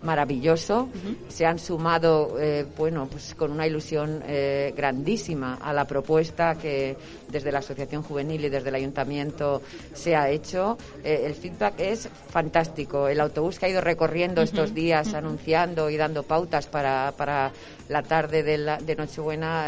maravilloso. 0.02 0.88
Se 1.28 1.44
han 1.46 1.58
sumado, 1.58 2.36
eh, 2.40 2.64
bueno, 2.76 3.06
pues 3.10 3.34
con 3.34 3.50
una 3.52 3.66
ilusión 3.66 4.22
eh, 4.26 4.72
grandísima 4.76 5.58
a 5.60 5.72
la 5.72 5.84
propuesta 5.86 6.54
que 6.54 6.96
desde 7.28 7.52
la 7.52 7.58
Asociación 7.58 8.02
Juvenil 8.02 8.44
y 8.44 8.48
desde 8.48 8.70
el 8.70 8.74
Ayuntamiento 8.76 9.62
se 9.94 10.16
ha 10.16 10.28
hecho. 10.30 10.78
Eh, 11.04 11.22
el 11.26 11.34
feedback 11.34 11.74
es 11.78 12.08
fantástico. 12.30 13.08
El 13.08 13.20
autobús 13.20 13.58
que 13.58 13.66
ha 13.66 13.68
ido 13.68 13.80
recorriendo 13.80 14.40
estos 14.42 14.72
días 14.74 15.12
anunciando 15.14 15.90
y 15.90 15.96
dando 15.96 16.22
pautas 16.22 16.66
para, 16.66 17.12
para 17.16 17.52
la 17.88 18.02
tarde 18.02 18.42
de, 18.42 18.58
la- 18.58 18.78
de 18.78 18.96
Nochebuena 18.96 19.66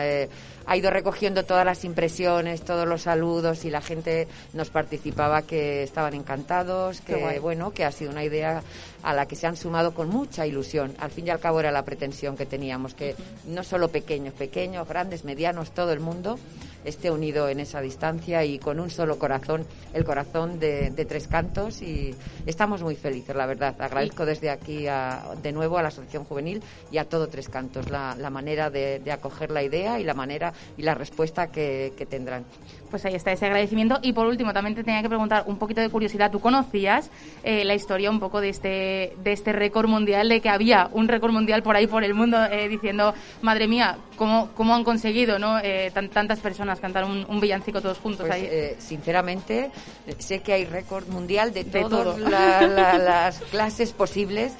ha 0.64 0.76
ido 0.76 0.90
recogiendo 0.90 1.44
todas 1.44 1.64
las 1.66 1.84
impresiones, 1.84 2.62
todos 2.62 2.86
los 2.86 3.02
saludos 3.02 3.64
y 3.64 3.70
la 3.70 3.80
gente 3.80 4.28
nos 4.52 4.70
participaba 4.70 5.42
que 5.42 5.82
estaban 5.82 6.14
encantados, 6.14 7.00
que 7.00 7.16
bueno, 7.40 7.72
que 7.72 7.84
ha 7.84 7.90
sido 7.90 8.12
una 8.12 8.22
idea 8.24 8.62
a 9.02 9.14
la 9.14 9.26
que 9.26 9.36
se 9.36 9.46
han 9.46 9.56
sumado 9.56 9.94
con 9.94 10.08
mucha 10.08 10.46
ilusión. 10.46 10.94
Al 10.98 11.10
fin 11.10 11.26
y 11.26 11.30
al 11.30 11.40
cabo 11.40 11.60
era 11.60 11.70
la 11.70 11.84
pretensión 11.84 12.36
que 12.36 12.46
teníamos, 12.46 12.94
que 12.94 13.14
no 13.46 13.64
solo 13.64 13.88
pequeños, 13.88 14.34
pequeños, 14.34 14.88
grandes, 14.88 15.24
medianos, 15.24 15.72
todo 15.72 15.92
el 15.92 16.00
mundo 16.00 16.38
esté 16.84 17.10
unido 17.10 17.48
en 17.48 17.60
esa 17.60 17.80
distancia 17.80 18.44
y 18.44 18.58
con 18.58 18.80
un 18.80 18.90
solo 18.90 19.18
corazón, 19.18 19.66
el 19.94 20.04
corazón 20.04 20.58
de, 20.58 20.90
de 20.90 21.04
Tres 21.04 21.28
Cantos 21.28 21.82
y 21.82 22.14
estamos 22.46 22.82
muy 22.82 22.96
felices, 22.96 23.34
la 23.36 23.46
verdad. 23.46 23.74
Agradezco 23.80 24.24
desde 24.26 24.50
aquí 24.50 24.86
a- 24.86 25.22
de 25.42 25.52
nuevo 25.52 25.78
a 25.78 25.82
la 25.82 25.88
Asociación 25.88 26.24
Juvenil 26.24 26.62
y 26.90 26.98
a 26.98 27.04
todo 27.08 27.28
Tres 27.28 27.48
Cantos 27.48 27.90
la, 27.90 28.14
la 28.18 28.30
manera 28.30 28.70
de, 28.70 28.98
de 29.00 29.12
acoger 29.12 29.50
la 29.50 29.62
idea 29.62 30.00
y 30.00 30.04
la 30.04 30.14
manera 30.14 30.52
y 30.76 30.82
la 30.82 30.94
respuesta 30.94 31.48
que, 31.52 31.92
que 31.96 32.06
tendrán. 32.06 32.44
Pues 32.90 33.04
ahí 33.06 33.14
está 33.14 33.32
ese 33.32 33.46
agradecimiento. 33.46 33.98
Y 34.02 34.12
por 34.12 34.26
último, 34.26 34.52
también 34.52 34.74
te 34.74 34.84
tenía 34.84 35.00
que 35.02 35.08
preguntar 35.08 35.44
un 35.46 35.56
poquito 35.58 35.80
de 35.80 35.88
curiosidad. 35.88 36.30
¿Tú 36.30 36.40
conocías 36.40 37.10
eh, 37.42 37.64
la 37.64 37.74
historia 37.74 38.10
un 38.10 38.20
poco 38.20 38.40
de 38.40 38.50
este, 38.50 39.14
de 39.22 39.32
este 39.32 39.52
récord 39.52 39.88
mundial, 39.88 40.28
de 40.28 40.40
que 40.40 40.48
había 40.50 40.90
un 40.92 41.08
récord 41.08 41.32
mundial 41.32 41.62
por 41.62 41.74
ahí 41.76 41.86
por 41.86 42.04
el 42.04 42.12
mundo 42.14 42.36
eh, 42.44 42.68
diciendo, 42.68 43.14
madre 43.40 43.66
mía, 43.66 43.96
¿cómo, 44.16 44.50
cómo 44.54 44.74
han 44.74 44.84
conseguido 44.84 45.38
¿no? 45.38 45.58
Eh, 45.60 45.90
tan- 45.94 46.10
tantas 46.10 46.40
personas 46.40 46.71
cantar 46.80 47.04
un, 47.04 47.24
un 47.28 47.40
villancico 47.40 47.80
todos 47.80 47.98
juntos 47.98 48.26
Pues, 48.26 48.32
ahí? 48.32 48.48
eh, 48.50 48.76
sinceramente, 48.78 49.70
sé 50.18 50.40
que 50.40 50.52
hay 50.52 50.64
récord 50.64 51.06
mundial 51.08 51.52
de, 51.52 51.64
De 51.64 51.80
todas 51.82 52.04
todo. 52.04 52.18
la- 52.18 52.66
la- 52.66 52.98
las 52.98 53.38
clases 53.50 53.92
posibles 53.92 54.52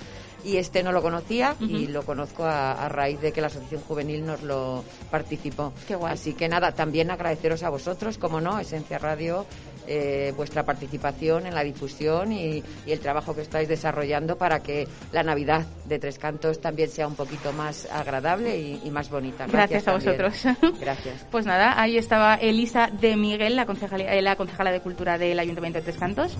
y 0.44 0.56
este 0.56 0.82
no 0.82 0.90
lo 0.90 1.02
conocía 1.02 1.54
y 1.60 1.86
lo 1.86 2.02
conozco 2.04 2.44
a, 2.44 2.72
a 2.72 2.88
raíz 2.88 3.20
de 3.20 3.32
que 3.32 3.40
la 3.40 3.46
Asociación 3.46 3.80
Juvenil 3.82 4.26
nos 4.26 4.42
lo 4.42 4.82
participó. 5.08 5.72
Qué 5.86 5.94
guay. 5.94 6.14
Así 6.14 6.34
que 6.34 6.48
nada, 6.48 6.72
también 6.72 7.12
agradeceros 7.12 7.62
a 7.62 7.68
vosotros, 7.70 8.18
como 8.18 8.40
no, 8.40 8.58
Esencia 8.58 8.98
Radio, 8.98 9.46
eh, 9.86 10.32
vuestra 10.36 10.64
participación 10.64 11.46
en 11.46 11.54
la 11.54 11.62
difusión 11.64 12.32
y, 12.32 12.62
y 12.86 12.92
el 12.92 13.00
trabajo 13.00 13.34
que 13.34 13.42
estáis 13.42 13.68
desarrollando 13.68 14.36
para 14.36 14.60
que 14.62 14.86
la 15.12 15.22
Navidad 15.22 15.66
de 15.86 15.98
Tres 15.98 16.18
Cantos 16.18 16.60
también 16.60 16.88
sea 16.90 17.06
un 17.06 17.14
poquito 17.14 17.52
más 17.52 17.88
agradable 17.90 18.58
y, 18.58 18.80
y 18.84 18.90
más 18.90 19.10
bonita. 19.10 19.46
Gracias 19.46 19.88
a 19.88 19.92
también. 19.92 20.16
vosotros. 20.18 20.56
Gracias. 20.80 21.26
Pues 21.30 21.46
nada, 21.46 21.80
ahí 21.80 21.96
estaba 21.96 22.34
Elisa 22.36 22.88
de 23.00 23.16
Miguel, 23.16 23.56
la, 23.56 23.66
eh, 23.98 24.22
la 24.22 24.36
concejala 24.36 24.70
de 24.72 24.80
Cultura 24.80 25.18
del 25.18 25.38
Ayuntamiento 25.38 25.78
de 25.78 25.84
Tres 25.84 25.96
Cantos. 25.96 26.36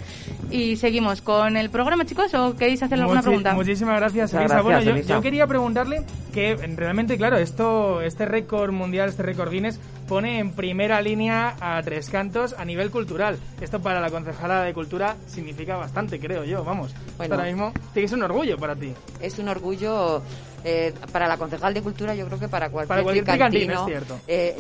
Y 0.50 0.76
seguimos 0.76 1.22
con 1.22 1.56
el 1.56 1.70
programa, 1.70 2.04
chicos, 2.04 2.32
¿o 2.34 2.54
queréis 2.56 2.82
hacer 2.82 2.98
alguna 3.00 3.20
Muchi- 3.20 3.24
pregunta? 3.24 3.54
Muchísimas 3.54 3.96
gracias, 4.00 4.32
Elisa. 4.34 4.38
gracias, 4.40 4.62
bueno, 4.62 4.80
yo, 4.82 4.90
Elisa. 4.92 5.14
yo 5.14 5.20
quería 5.22 5.46
preguntarle 5.46 6.02
que 6.32 6.54
realmente, 6.76 7.16
claro, 7.16 7.36
esto, 7.38 8.00
este 8.02 8.24
récord 8.26 8.72
mundial, 8.72 9.08
este 9.08 9.22
récord 9.22 9.50
Guinness, 9.50 9.80
pone 10.12 10.40
en 10.40 10.52
primera 10.52 11.00
línea 11.00 11.56
a 11.58 11.80
Tres 11.82 12.10
Cantos 12.10 12.54
a 12.58 12.66
nivel 12.66 12.90
cultural. 12.90 13.38
Esto 13.62 13.80
para 13.80 13.98
la 13.98 14.10
concejala 14.10 14.62
de 14.62 14.74
Cultura 14.74 15.16
significa 15.26 15.76
bastante, 15.76 16.20
creo 16.20 16.44
yo, 16.44 16.62
vamos. 16.62 16.94
Bueno. 17.16 17.34
Ahora 17.34 17.46
mismo 17.46 17.72
ser 17.94 18.12
un 18.12 18.22
orgullo 18.22 18.58
para 18.58 18.76
ti. 18.76 18.92
es 19.22 19.38
un 19.38 19.48
orgullo 19.48 20.20
eh, 20.64 20.92
para 21.12 21.26
la 21.26 21.38
concejal 21.38 21.72
de 21.72 21.80
cultura 21.80 22.14
yo 22.14 22.26
creo 22.26 22.38
que 22.38 22.48
para 22.48 22.68
cualquier, 22.68 22.88
Para 22.88 23.02
cualquier 23.04 23.24
tricantino. 23.24 23.80
es 23.80 23.86
cierto. 23.86 24.18
Eh, 24.28 24.54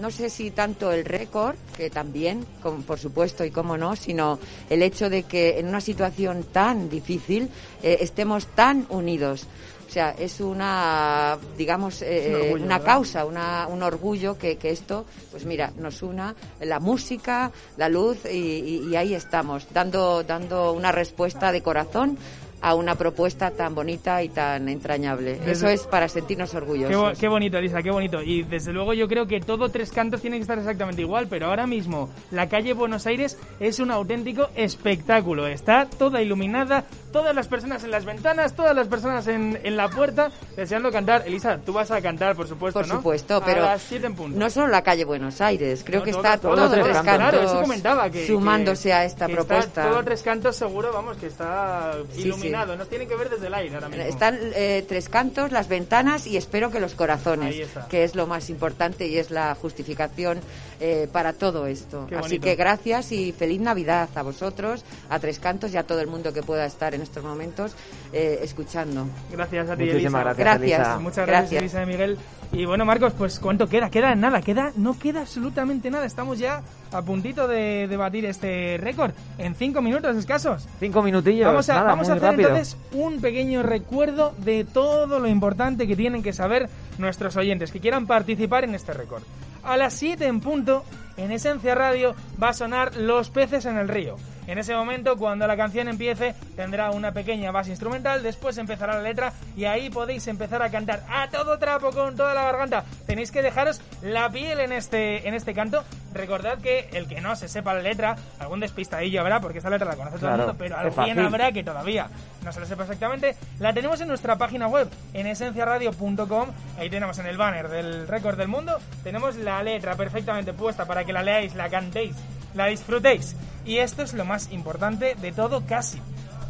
no 0.00 0.10
sé 0.10 0.30
si 0.30 0.50
tanto 0.50 0.90
el 0.90 1.04
récord 1.04 1.56
que 1.76 1.90
también 1.90 2.46
como- 2.62 2.80
por 2.80 2.98
supuesto 2.98 3.44
y 3.44 3.50
cómo 3.50 3.76
no 3.76 3.96
sino 3.96 4.38
el 4.70 4.82
hecho 4.82 5.10
de 5.10 5.24
que 5.24 5.58
en 5.58 5.68
una 5.68 5.82
situación 5.82 6.42
tan 6.52 6.88
difícil 6.88 7.50
eh, 7.82 7.98
estemos 8.00 8.46
tan 8.46 8.86
unidos 8.88 9.46
o 9.86 9.90
sea, 9.90 10.10
es 10.18 10.40
una, 10.40 11.38
digamos, 11.56 12.02
eh, 12.02 12.18
Es 12.22 12.26
un 12.28 12.34
orgullo, 12.34 12.64
una 12.64 12.78
¿verdad? 12.78 12.92
causa, 12.92 13.24
una, 13.24 13.66
un 13.68 13.82
orgullo 13.82 14.36
que, 14.36 14.56
que 14.56 14.70
esto, 14.70 15.04
pues 15.30 15.44
mira, 15.46 15.72
nos 15.78 16.02
una 16.02 16.34
la 16.60 16.80
música, 16.80 17.50
la 17.76 17.88
luz 17.88 18.18
y, 18.24 18.36
y- 18.36 18.88
y 18.90 18.96
ahí 18.96 19.14
estamos, 19.14 19.66
dando, 19.72 20.22
dando 20.24 20.72
una 20.72 20.92
respuesta 20.92 21.52
de 21.52 21.62
corazón 21.62 22.18
a 22.66 22.74
una 22.74 22.96
propuesta 22.96 23.52
tan 23.52 23.76
bonita 23.76 24.20
y 24.24 24.28
tan 24.28 24.68
entrañable. 24.68 25.38
Eso 25.46 25.68
es 25.68 25.82
para 25.82 26.08
sentirnos 26.08 26.52
orgullosos. 26.52 26.90
Qué, 26.90 26.96
bo- 26.96 27.12
qué 27.20 27.28
bonito, 27.28 27.58
Elisa, 27.58 27.80
qué 27.80 27.92
bonito. 27.92 28.20
Y 28.20 28.42
desde 28.42 28.72
luego 28.72 28.92
yo 28.92 29.06
creo 29.06 29.24
que 29.28 29.38
todo 29.38 29.68
Tres 29.68 29.92
Cantos 29.92 30.20
tiene 30.20 30.36
que 30.38 30.42
estar 30.42 30.58
exactamente 30.58 31.00
igual, 31.02 31.28
pero 31.28 31.46
ahora 31.46 31.68
mismo 31.68 32.10
la 32.32 32.48
calle 32.48 32.72
Buenos 32.72 33.06
Aires 33.06 33.38
es 33.60 33.78
un 33.78 33.92
auténtico 33.92 34.48
espectáculo. 34.56 35.46
Está 35.46 35.86
toda 35.86 36.20
iluminada, 36.20 36.82
todas 37.12 37.36
las 37.36 37.46
personas 37.46 37.84
en 37.84 37.92
las 37.92 38.04
ventanas, 38.04 38.54
todas 38.56 38.74
las 38.74 38.88
personas 38.88 39.28
en, 39.28 39.60
en 39.62 39.76
la 39.76 39.88
puerta 39.88 40.32
deseando 40.56 40.90
cantar. 40.90 41.22
Elisa, 41.24 41.58
tú 41.64 41.72
vas 41.72 41.92
a 41.92 42.00
cantar, 42.02 42.34
por 42.34 42.48
supuesto, 42.48 42.80
Por 42.80 42.88
¿no? 42.88 42.96
supuesto, 42.96 43.36
A 43.36 43.44
pero 43.44 43.62
las 43.62 43.80
siete 43.80 44.06
en 44.08 44.16
punto. 44.16 44.36
no 44.36 44.50
solo 44.50 44.66
la 44.66 44.82
calle 44.82 45.04
Buenos 45.04 45.40
Aires, 45.40 45.82
creo 45.84 46.00
No, 46.00 46.04
que 46.04 46.10
todo- 46.10 46.22
está 46.22 46.38
todo 46.38 46.54
todo, 46.56 46.70
Tres 46.72 46.86
Cantos. 46.96 47.04
Claro, 47.14 47.42
eso 47.42 47.60
comentaba 47.60 48.10
que 48.10 48.26
sumándose 48.26 48.88
que- 48.88 48.92
a 48.92 49.04
esta 49.04 49.26
que 49.26 49.32
está 49.34 49.44
propuesta. 49.46 49.88
todo 49.88 50.02
Tres 50.02 50.22
Cantos 50.24 50.56
seguro, 50.56 50.92
vamos, 50.92 51.16
que 51.16 51.26
está 51.26 51.92
Sí, 52.12 52.22
iluminado. 52.56 52.76
Nos 52.76 52.88
tiene 52.88 53.06
que 53.06 53.16
ver 53.16 53.30
desde 53.30 53.46
el 53.46 53.54
aire 53.54 53.74
ahora 53.74 53.88
mismo. 53.88 54.04
Están 54.04 54.38
eh, 54.54 54.84
tres 54.88 55.08
cantos, 55.08 55.52
las 55.52 55.68
ventanas 55.68 56.26
y 56.26 56.36
espero 56.36 56.70
que 56.70 56.80
los 56.80 56.94
corazones, 56.94 57.56
que 57.88 58.04
es 58.04 58.14
lo 58.14 58.26
más 58.26 58.50
importante 58.50 59.06
y 59.06 59.18
es 59.18 59.30
la 59.30 59.54
justificación 59.54 60.40
eh, 60.80 61.08
para 61.12 61.32
todo 61.32 61.66
esto. 61.66 62.06
Así 62.16 62.38
que 62.38 62.54
gracias 62.54 63.12
y 63.12 63.32
feliz 63.32 63.60
Navidad 63.60 64.08
a 64.14 64.22
vosotros, 64.22 64.84
a 65.08 65.18
Tres 65.18 65.38
Cantos 65.38 65.72
y 65.72 65.76
a 65.76 65.84
todo 65.84 66.00
el 66.00 66.06
mundo 66.06 66.32
que 66.32 66.42
pueda 66.42 66.66
estar 66.66 66.94
en 66.94 67.02
estos 67.02 67.24
momentos 67.24 67.74
eh, 68.12 68.40
escuchando. 68.42 69.06
Gracias 69.30 69.70
a 69.70 69.76
ti, 69.76 69.84
Muchísimas 69.84 70.04
Elisa. 70.04 70.34
gracias, 70.34 70.38
Gracias. 70.38 70.78
Elisa. 70.80 70.98
Muchas 70.98 71.26
gracias, 71.26 71.50
Gracias. 71.50 71.62
Elisa 71.62 71.80
de 71.80 71.86
Miguel. 71.86 72.18
Y 72.52 72.64
bueno, 72.64 72.84
Marcos, 72.84 73.12
pues 73.18 73.40
¿cuánto 73.40 73.66
queda? 73.68 73.90
Queda 73.90 74.14
nada, 74.14 74.40
queda, 74.40 74.72
no 74.76 74.96
queda 74.98 75.22
absolutamente 75.22 75.90
nada. 75.90 76.06
Estamos 76.06 76.38
ya 76.38 76.62
a 76.92 77.02
puntito 77.02 77.48
de, 77.48 77.88
de 77.88 77.96
batir 77.96 78.24
este 78.24 78.78
récord 78.80 79.10
en 79.38 79.54
cinco 79.56 79.82
minutos 79.82 80.16
escasos. 80.16 80.64
Cinco 80.78 81.02
minutillos. 81.02 81.46
Vamos 81.46 81.68
a, 81.70 81.74
nada, 81.74 81.86
vamos 81.88 82.08
a 82.08 82.12
muy 82.12 82.18
hacer 82.18 82.30
rápido. 82.30 82.48
entonces 82.50 82.76
un 82.92 83.20
pequeño 83.20 83.62
recuerdo 83.64 84.32
de 84.38 84.64
todo 84.64 85.18
lo 85.18 85.26
importante 85.26 85.86
que 85.88 85.96
tienen 85.96 86.22
que 86.22 86.32
saber 86.32 86.68
nuestros 86.98 87.36
oyentes 87.36 87.72
que 87.72 87.80
quieran 87.80 88.06
participar 88.06 88.62
en 88.64 88.74
este 88.76 88.92
récord. 88.92 89.22
A 89.66 89.76
las 89.76 89.94
7 89.94 90.24
en 90.26 90.38
punto, 90.38 90.84
en 91.16 91.32
Esencia 91.32 91.74
Radio, 91.74 92.14
va 92.42 92.50
a 92.50 92.52
sonar 92.54 92.96
Los 92.96 93.30
peces 93.30 93.64
en 93.66 93.78
el 93.78 93.88
río. 93.88 94.16
En 94.46 94.58
ese 94.58 94.76
momento, 94.76 95.16
cuando 95.16 95.44
la 95.48 95.56
canción 95.56 95.88
empiece, 95.88 96.32
tendrá 96.54 96.92
una 96.92 97.10
pequeña 97.10 97.50
base 97.50 97.70
instrumental, 97.70 98.22
después 98.22 98.56
empezará 98.58 98.94
la 98.94 99.02
letra 99.02 99.32
y 99.56 99.64
ahí 99.64 99.90
podéis 99.90 100.28
empezar 100.28 100.62
a 100.62 100.70
cantar 100.70 101.02
a 101.10 101.28
todo 101.30 101.58
trapo 101.58 101.90
con 101.90 102.14
toda 102.14 102.32
la 102.32 102.44
garganta. 102.44 102.84
Tenéis 103.08 103.32
que 103.32 103.42
dejaros 103.42 103.80
la 104.02 104.30
piel 104.30 104.60
en 104.60 104.70
este, 104.70 105.26
en 105.26 105.34
este 105.34 105.52
canto. 105.52 105.82
Recordad 106.14 106.58
que 106.58 106.88
el 106.92 107.08
que 107.08 107.20
no 107.20 107.34
se 107.34 107.48
sepa 107.48 107.74
la 107.74 107.80
letra, 107.82 108.14
algún 108.38 108.60
despistadillo 108.60 109.20
habrá, 109.20 109.40
porque 109.40 109.58
esta 109.58 109.68
letra 109.68 109.88
la 109.88 109.96
conoce 109.96 110.18
todo 110.18 110.28
el 110.28 110.34
Claro, 110.36 110.52
mundo, 110.52 110.56
pero 110.58 110.76
alguien 110.78 111.18
habrá 111.18 111.50
que 111.52 111.64
todavía 111.64 112.06
no 112.44 112.52
se 112.52 112.60
lo 112.60 112.66
sepa 112.66 112.84
exactamente. 112.84 113.34
La 113.58 113.72
tenemos 113.74 114.00
en 114.00 114.06
nuestra 114.08 114.36
página 114.38 114.68
web, 114.68 114.88
en 115.12 115.26
esenciaradio.com. 115.26 116.48
Ahí 116.78 116.88
tenemos 116.88 117.18
en 117.18 117.26
el 117.26 117.36
banner 117.36 117.68
del 117.68 118.06
récord 118.06 118.38
del 118.38 118.48
mundo, 118.48 118.78
tenemos 119.02 119.34
la 119.36 119.60
letra 119.64 119.96
perfectamente 119.96 120.52
puesta 120.52 120.84
para 120.86 121.04
que 121.06 121.12
la 121.12 121.22
leáis, 121.22 121.54
la 121.54 121.70
cantéis, 121.70 122.16
la 122.54 122.66
disfrutéis. 122.66 123.36
Y 123.64 123.78
esto 123.78 124.02
es 124.02 124.12
lo 124.14 124.24
más 124.24 124.52
importante 124.52 125.14
de 125.14 125.32
todo 125.32 125.64
casi. 125.66 126.00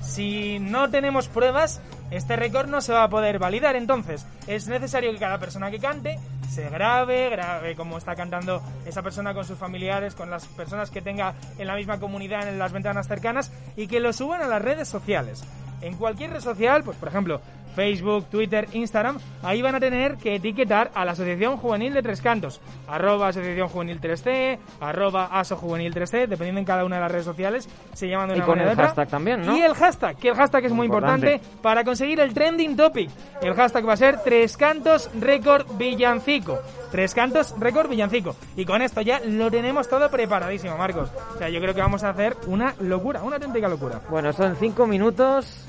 Si 0.03 0.59
no 0.59 0.91
tenemos 0.91 1.29
pruebas, 1.29 1.81
este 2.11 2.37
récord 2.37 2.69
no 2.69 2.81
se 2.81 2.93
va 2.93 3.05
a 3.05 3.09
poder 3.09 3.39
validar. 3.39 3.77
Entonces, 3.77 4.27
es 4.47 4.69
necesario 4.69 5.13
que 5.13 5.19
cada 5.19 5.39
persona 5.39 5.71
que 5.71 5.79
cante 5.79 6.19
se 6.51 6.69
grabe, 6.71 7.29
grabe 7.31 7.75
cómo 7.75 7.99
está 7.99 8.15
cantando 8.15 8.63
esa 8.87 9.03
persona 9.03 9.35
con 9.35 9.45
sus 9.45 9.59
familiares, 9.59 10.15
con 10.15 10.31
las 10.31 10.47
personas 10.47 10.91
que 10.91 11.03
tenga 11.03 11.35
en 11.59 11.67
la 11.67 11.75
misma 11.75 11.99
comunidad, 11.99 12.49
en 12.49 12.59
las 12.59 12.73
ventanas 12.73 13.09
cercanas, 13.09 13.53
y 13.77 13.89
que 13.89 14.01
lo 14.01 14.13
suban 14.13 14.43
a 14.43 14.47
las 14.47 14.63
redes 14.63 14.89
sociales. 14.89 15.45
En 15.83 15.97
cualquier 15.97 16.31
red 16.31 16.41
social, 16.41 16.83
pues 16.85 16.97
por 16.97 17.09
ejemplo, 17.09 17.41
Facebook, 17.77 18.27
Twitter, 18.31 18.67
Instagram, 18.73 19.19
ahí 19.43 19.63
van 19.63 19.75
a 19.75 19.81
tener 19.81 20.17
que 20.17 20.35
etiquetar 20.35 20.91
a 20.95 21.05
la 21.05 21.13
Asociación 21.13 21.59
Juvenil 21.59 21.93
de 21.95 22.03
Tres 22.03 22.21
Cantos, 22.23 22.61
arroba 22.89 23.29
Asociación 23.29 23.69
Juvenil 23.69 24.01
3C, 24.01 24.59
arroba 24.81 25.27
Aso 25.27 25.57
Juvenil 25.57 25.95
3C, 25.95 26.27
dependiendo 26.27 26.59
en 26.59 26.65
cada 26.65 26.85
una 26.85 26.97
de 26.97 27.03
las 27.03 27.13
redes 27.13 27.27
sociales, 27.27 27.69
se 27.93 28.09
llaman 28.09 28.31
de 28.31 28.35
Y 28.35 28.39
una 28.39 28.47
con 28.47 28.55
manera 28.59 28.71
el 28.73 28.75
otra. 28.79 28.87
hashtag 28.87 29.09
también, 29.09 29.43
¿no? 29.47 29.57
Y 29.57 29.61
el 29.61 29.75
hashtag, 29.75 30.17
que 30.17 30.29
el 30.31 30.35
hashtag 30.35 30.65
es 30.65 30.73
muy 30.73 30.87
Importante. 30.87 31.35
importante 31.35 31.61
para 31.63 31.85
conseguir 31.85 32.19
el 32.21 32.33
trending 32.33 32.77
topic. 32.77 33.11
El 33.43 33.55
hashtag 33.55 33.87
va 33.87 33.93
a 33.93 33.97
ser 33.97 34.21
Tres 34.25 34.57
Cantos 34.57 35.11
Récord 35.21 35.67
Villancico. 35.77 36.59
Tres 36.91 37.15
Cantos 37.15 37.55
Récord 37.59 37.91
Villancico. 37.91 38.37
Y 38.57 38.65
con 38.65 38.81
esto 38.81 39.03
ya 39.03 39.21
lo 39.21 39.51
tenemos 39.51 39.89
todo 39.89 40.11
preparadísimo, 40.11 40.79
Marcos. 40.79 41.11
O 41.35 41.39
sea, 41.39 41.51
yo 41.51 41.61
creo 41.61 41.75
que 41.75 41.83
vamos 41.83 42.03
a 42.05 42.11
hacer 42.11 42.37
una 42.47 42.75
locura, 42.81 43.23
una 43.23 43.37
auténtica 43.37 43.69
locura. 43.69 44.01
Bueno, 44.09 44.33
son 44.33 44.57
cinco 44.57 44.87
minutos 44.87 45.67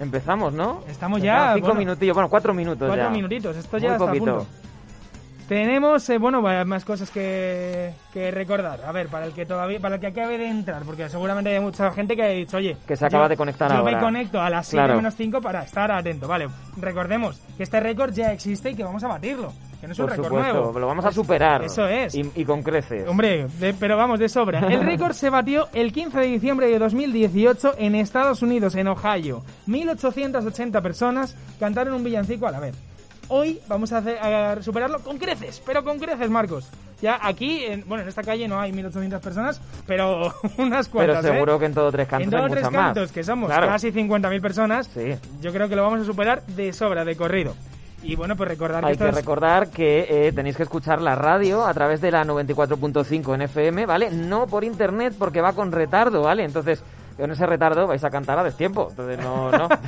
Empezamos, 0.00 0.52
¿no? 0.52 0.82
Estamos 0.88 1.20
ya, 1.20 1.54
Cinco 1.54 1.68
bueno. 1.68 1.80
minutillos, 1.80 2.14
bueno, 2.14 2.28
cuatro 2.28 2.54
minutos 2.54 2.86
Cuatro 2.86 3.04
ya. 3.06 3.10
minutitos, 3.10 3.56
esto 3.56 3.76
Muy 3.78 3.82
ya 3.82 3.92
está 3.92 4.04
a 4.04 4.06
poquito. 4.08 4.24
punto. 4.24 4.46
Tenemos, 5.48 6.06
eh, 6.10 6.18
bueno, 6.18 6.42
más 6.42 6.84
cosas 6.84 7.10
que, 7.10 7.92
que 8.12 8.30
recordar. 8.30 8.80
A 8.86 8.92
ver, 8.92 9.08
para 9.08 9.24
el 9.24 9.32
que 9.32 9.46
todavía, 9.46 9.80
para 9.80 9.94
el 9.94 10.00
que 10.00 10.08
acabe 10.08 10.36
de 10.36 10.46
entrar, 10.46 10.82
porque 10.82 11.08
seguramente 11.08 11.54
hay 11.54 11.58
mucha 11.60 11.90
gente 11.92 12.14
que 12.14 12.22
ha 12.22 12.28
dicho, 12.28 12.58
oye, 12.58 12.76
Que 12.86 12.96
se 12.96 13.06
acaba 13.06 13.28
de 13.30 13.36
conectar 13.36 13.70
yo 13.70 13.78
ahora. 13.78 13.96
me 13.96 14.02
conecto 14.02 14.40
a 14.42 14.50
las 14.50 14.66
7 14.66 14.76
Claro. 14.84 14.96
menos 14.96 15.14
5 15.16 15.40
para 15.40 15.62
estar 15.62 15.90
atento. 15.90 16.28
Vale, 16.28 16.48
recordemos 16.76 17.40
que 17.56 17.62
este 17.62 17.80
récord 17.80 18.12
ya 18.12 18.30
existe 18.32 18.70
y 18.70 18.74
que 18.74 18.84
vamos 18.84 19.02
a 19.04 19.08
batirlo. 19.08 19.52
Que 19.80 19.86
no 19.86 19.92
es 19.94 19.98
un 20.00 20.08
récord 20.08 20.32
nuevo. 20.32 20.78
lo 20.78 20.86
vamos 20.86 21.04
a 21.06 21.12
superar. 21.12 21.62
Eso 21.64 21.86
es. 21.86 22.14
Y, 22.14 22.30
y 22.34 22.44
con 22.44 22.62
creces. 22.62 23.08
Hombre, 23.08 23.46
de- 23.58 23.72
pero 23.74 23.96
vamos, 23.96 24.18
de 24.18 24.28
sobra. 24.28 24.58
El 24.68 24.80
récord 24.84 25.12
se 25.12 25.30
batió 25.30 25.68
el 25.72 25.92
15 25.92 26.18
de 26.18 26.26
diciembre 26.26 26.66
de 26.66 26.78
2018 26.78 27.74
en 27.78 27.94
Estados 27.94 28.42
Unidos, 28.42 28.74
en 28.74 28.88
Ohio. 28.88 29.42
1.880 29.66 30.82
personas 30.82 31.36
cantaron 31.58 31.94
un 31.94 32.04
villancico 32.04 32.46
a 32.46 32.50
la 32.50 32.60
vez. 32.60 32.74
Hoy 33.28 33.60
vamos 33.68 33.92
a, 33.92 33.98
hacer- 33.98 34.18
a 34.18 34.62
superarlo 34.62 35.00
con 35.00 35.18
creces, 35.18 35.62
pero 35.64 35.84
con 35.84 35.98
creces, 35.98 36.30
Marcos. 36.30 36.66
Ya 37.02 37.18
aquí, 37.22 37.62
en, 37.64 37.84
bueno, 37.86 38.02
en 38.02 38.08
esta 38.08 38.22
calle 38.22 38.48
no 38.48 38.58
hay 38.58 38.72
1.800 38.72 39.20
personas, 39.20 39.60
pero 39.86 40.32
unas 40.58 40.88
Pero 40.88 40.92
cuantas, 41.06 41.24
¿eh? 41.24 41.28
seguro 41.32 41.58
que 41.58 41.66
en 41.66 41.74
todo 41.74 41.92
tres 41.92 42.08
cantos 42.08 42.26
En 42.28 42.34
hay 42.34 42.38
todos 42.40 42.50
tres 42.50 42.64
muchas 42.64 42.72
más. 42.72 42.86
cantos, 42.94 43.12
que 43.12 43.22
somos 43.24 43.48
Claro. 43.50 43.66
casi 43.68 43.92
50.000 43.92 44.40
personas, 44.40 44.90
Sí. 44.92 45.14
yo 45.40 45.52
creo 45.52 45.68
que 45.68 45.76
lo 45.76 45.82
vamos 45.82 46.00
a 46.00 46.04
superar 46.04 46.42
de 46.46 46.72
sobra, 46.72 47.04
de 47.04 47.16
corrido. 47.16 47.54
Y 48.02 48.14
bueno, 48.16 48.36
pues 48.36 48.48
recordar 48.48 48.84
Hay 48.84 48.92
que, 48.92 48.98
que 48.98 49.04
esto 49.04 49.18
es- 49.18 49.24
recordar 49.24 49.68
que 49.70 50.06
eh, 50.28 50.32
tenéis 50.32 50.56
que 50.56 50.62
escuchar 50.62 51.00
la 51.02 51.14
radio 51.14 51.66
a 51.66 51.74
través 51.74 52.00
de 52.00 52.10
la 52.12 52.24
94.5 52.24 53.34
en 53.34 53.42
FM, 53.42 53.86
¿vale? 53.86 54.10
No 54.10 54.46
por 54.46 54.64
internet 54.64 55.14
porque 55.18 55.40
va 55.40 55.52
con 55.52 55.70
retardo, 55.72 56.22
¿vale? 56.22 56.44
Entonces, 56.44 56.82
con 57.18 57.30
ese 57.30 57.44
retardo 57.46 57.86
vais 57.86 58.02
a 58.04 58.10
cantar 58.10 58.38
a 58.38 58.44
destiempo. 58.44 58.86
Entonces, 58.90 59.18
no, 59.18 59.50
no. 59.50 59.68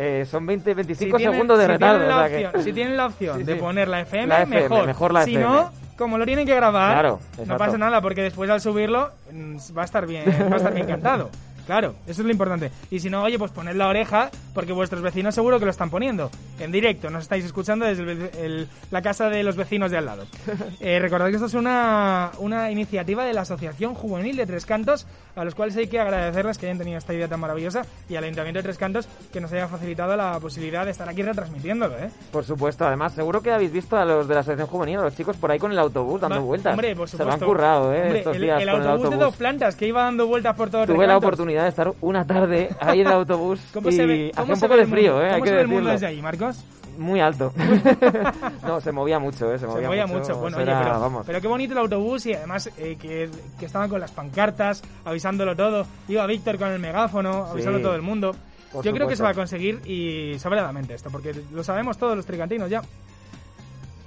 Eh, 0.00 0.24
son 0.30 0.46
20, 0.46 0.74
25 0.74 1.16
tienen- 1.16 1.34
segundos 1.34 1.58
de 1.58 1.64
si 1.64 1.72
retardo. 1.72 1.98
Tienen 1.98 2.08
la 2.08 2.16
o 2.16 2.28
sea 2.28 2.38
que- 2.38 2.46
opción, 2.46 2.62
Si 2.62 2.72
tienen 2.72 2.96
la 2.96 3.06
opción 3.06 3.38
Sí, 3.38 3.42
de 3.42 3.56
poner 3.56 3.88
la 3.88 4.00
FM, 4.02 4.26
La 4.28 4.42
FM, 4.42 4.60
mejor. 4.68 4.86
mejor 4.86 5.12
la 5.12 5.24
si 5.24 5.34
FM. 5.34 5.44
no, 5.52 5.72
como 5.96 6.18
lo 6.18 6.24
tienen 6.24 6.46
que 6.46 6.54
grabar, 6.54 6.92
Claro, 6.92 7.18
no 7.44 7.56
pasa 7.56 7.76
nada 7.78 8.00
porque 8.00 8.22
después 8.22 8.48
al 8.48 8.60
subirlo 8.60 9.10
mm, 9.32 9.56
va 9.76 9.82
a 9.82 9.84
estar 9.84 10.06
bien, 10.06 10.24
va 10.48 10.54
a 10.54 10.56
estar 10.58 10.72
bien 10.72 10.86
cantado. 10.86 11.30
Claro, 11.68 11.96
eso 12.06 12.22
es 12.22 12.26
lo 12.26 12.32
importante. 12.32 12.70
Y 12.90 12.98
si 12.98 13.10
no, 13.10 13.22
oye, 13.22 13.38
pues 13.38 13.50
poned 13.50 13.76
la 13.76 13.88
oreja 13.88 14.30
porque 14.54 14.72
vuestros 14.72 15.02
vecinos 15.02 15.34
seguro 15.34 15.58
que 15.58 15.66
lo 15.66 15.70
están 15.70 15.90
poniendo. 15.90 16.30
En 16.58 16.72
directo, 16.72 17.10
nos 17.10 17.24
estáis 17.24 17.44
escuchando 17.44 17.84
desde 17.84 18.30
el 18.42 18.66
la 18.90 19.02
casa 19.02 19.28
de 19.28 19.42
los 19.42 19.54
vecinos 19.54 19.90
de 19.90 19.98
al 19.98 20.06
lado. 20.06 20.24
Eh, 20.80 20.98
recordad 20.98 21.26
que 21.28 21.34
esto 21.34 21.46
es 21.46 21.54
una, 21.54 22.30
una 22.38 22.70
iniciativa 22.70 23.24
de 23.24 23.34
la 23.34 23.42
Asociación 23.42 23.94
Juvenil 23.94 24.36
de 24.36 24.46
Tres 24.46 24.64
Cantos, 24.64 25.06
a 25.36 25.44
los 25.44 25.54
cuales 25.54 25.76
hay 25.76 25.88
que 25.88 26.00
agradecerles 26.00 26.56
que 26.56 26.66
hayan 26.66 26.78
tenido 26.78 26.96
esta 26.96 27.12
idea 27.12 27.28
tan 27.28 27.40
maravillosa 27.40 27.82
y 28.08 28.16
al 28.16 28.24
Ayuntamiento 28.24 28.58
de 28.60 28.62
Tres 28.62 28.78
Cantos 28.78 29.06
que 29.32 29.40
nos 29.40 29.52
haya 29.52 29.68
facilitado 29.68 30.16
la 30.16 30.38
posibilidad 30.40 30.86
de 30.86 30.92
estar 30.92 31.06
aquí 31.08 31.22
retransmitiéndolo, 31.22 31.98
¿eh? 31.98 32.08
Por 32.32 32.44
supuesto, 32.44 32.86
además, 32.86 33.12
seguro 33.12 33.42
que 33.42 33.50
habéis 33.52 33.72
visto 33.72 33.96
a 33.98 34.04
los 34.06 34.26
de 34.26 34.34
la 34.34 34.40
Asociación 34.40 34.68
Juvenil, 34.68 34.98
a 35.00 35.02
los 35.02 35.14
chicos 35.16 35.36
por 35.36 35.50
ahí 35.50 35.58
con 35.58 35.70
el 35.72 35.78
autobús 35.78 36.20
dando 36.20 36.36
Va- 36.36 36.42
vueltas. 36.42 36.72
Hombre, 36.72 36.96
por 36.96 37.08
Se 37.08 37.18
lo 37.18 37.24
supuesto. 37.24 37.44
han 37.44 37.48
currado, 37.50 37.92
¿eh? 37.94 38.02
Hombre, 38.04 38.18
estos 38.20 38.36
el, 38.36 38.42
días 38.42 38.62
el 38.62 38.68
con 38.70 38.76
autobús, 38.80 38.98
de 39.00 39.04
autobús. 39.06 39.18
dos 39.26 39.36
plantas 39.36 39.76
que 39.76 39.86
iba 39.86 40.02
dando 40.04 40.26
vueltas 40.26 40.56
por 40.56 40.70
todo 40.70 40.86
Tuve 40.86 40.96
la 41.06 41.14
Recantos. 41.14 41.22
Oportunidad 41.58 41.64
de 41.64 41.68
estar 41.68 41.92
una 42.00 42.26
tarde 42.26 42.68
ahí 42.80 43.00
en 43.00 43.06
el 43.06 43.12
autobús 43.12 43.60
¿Cómo 43.72 43.88
y 43.88 43.92
se 43.92 44.06
ve, 44.06 44.30
cómo 44.34 44.42
hacía 44.42 44.54
un 44.54 44.60
poco 44.60 44.76
de 44.76 44.86
frío? 44.86 45.22
¿eh? 45.24 45.30
¿Cómo 45.32 45.46
se 45.46 45.52
ve 45.54 45.60
el 45.60 45.68
mundo 45.68 45.90
desde 45.90 46.06
ahí, 46.06 46.22
Marcos? 46.22 46.64
Muy 46.98 47.20
alto. 47.20 47.52
no, 48.66 48.80
se 48.80 48.90
movía 48.92 49.18
mucho, 49.18 49.52
¿eh? 49.52 49.58
Se 49.58 49.66
Se 49.66 49.66
movía, 49.66 49.88
movía 49.88 50.06
mucho. 50.06 50.32
Eso 50.32 50.40
Bueno, 50.40 50.56
oye, 50.56 50.70
era, 50.70 50.82
pero, 50.82 51.00
vamos. 51.00 51.24
pero 51.26 51.40
qué 51.40 51.46
bonito 51.48 51.72
el 51.72 51.78
autobús 51.78 52.26
y 52.26 52.34
además 52.34 52.68
eh, 52.76 52.96
que, 53.00 53.28
que 53.58 53.66
estaban 53.66 53.88
con 53.88 54.00
las 54.00 54.10
pancartas, 54.10 54.82
avisándolo 55.04 55.54
todo. 55.54 55.86
Iba 56.08 56.26
Víctor 56.26 56.58
con 56.58 56.68
el 56.68 56.80
megáfono, 56.80 57.46
avisando 57.46 57.78
Sí. 57.78 57.84
a 57.84 57.86
todo 57.86 57.94
el 57.96 58.02
mundo. 58.02 58.34
Por 58.72 58.84
Yo 58.84 58.92
creo 58.92 59.06
que 59.08 59.14
supuesto. 59.14 59.16
se 59.16 59.22
va 59.22 59.30
a 59.30 59.34
conseguir 59.34 59.80
y 59.86 60.38
sobradamente 60.38 60.94
esto, 60.94 61.08
porque 61.10 61.34
lo 61.52 61.62
sabemos 61.64 61.96
todos 61.98 62.16
los 62.16 62.26
tricantinos 62.26 62.68
ya. 62.68 62.82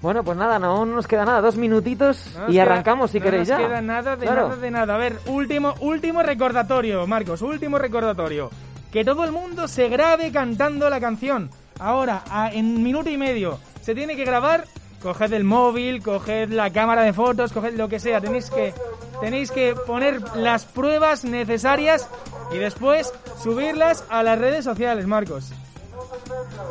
Bueno, 0.02 0.24
pues 0.24 0.36
nada, 0.38 0.58
no 0.58 0.84
nos 0.86 1.06
queda 1.08 1.26
nada, 1.26 1.42
dos 1.42 1.58
minutitos 1.58 2.26
No 2.34 2.40
nos 2.42 2.50
y 2.50 2.54
queda- 2.54 2.64
arrancamos 2.64 3.12
si 3.12 3.20
no 3.20 3.26
queréis 3.26 3.48
nos 3.50 3.60
ya. 3.60 3.68
queda 3.68 3.82
nada 3.82 4.16
de 4.16 4.26
Claro. 4.26 4.50
nada 4.50 4.56
de 4.62 4.72
nada. 4.72 4.96
A 4.96 4.98
ver, 4.98 5.20
último, 5.28 5.76
último 5.80 6.24
recordatorio, 6.24 7.06
Marcos, 7.06 7.42
último 7.44 7.78
recordatorio. 7.78 8.50
Que 8.92 9.06
todo 9.06 9.24
el 9.24 9.32
mundo 9.32 9.68
se 9.68 9.90
grabe 9.90 10.32
cantando 10.32 10.90
la 10.90 11.00
canción. 11.00 11.50
Ahora, 11.80 12.24
a- 12.30 12.52
en 12.52 12.82
minuto 12.82 13.10
y 13.10 13.18
medio, 13.18 13.60
se 13.82 13.94
tiene 13.96 14.16
que 14.16 14.26
grabar. 14.26 14.66
Coged 15.04 15.34
el 15.34 15.44
móvil, 15.44 16.04
coged 16.04 16.50
la 16.50 16.72
cámara 16.72 17.02
de 17.04 17.14
fotos, 17.14 17.52
coged 17.54 17.76
lo 17.76 17.88
que 17.90 18.00
sea. 18.00 18.22
Tenéis 18.22 18.50
que, 18.52 18.72
tenéis 19.20 19.50
que 19.52 19.76
poner 19.88 20.22
las 20.36 20.66
pruebas 20.66 21.24
necesarias 21.24 22.08
y 22.52 22.58
después 22.58 23.12
subirlas 23.42 24.04
a 24.10 24.22
las 24.22 24.38
redes 24.38 24.64
sociales, 24.64 25.08
Marcos. 25.08 25.52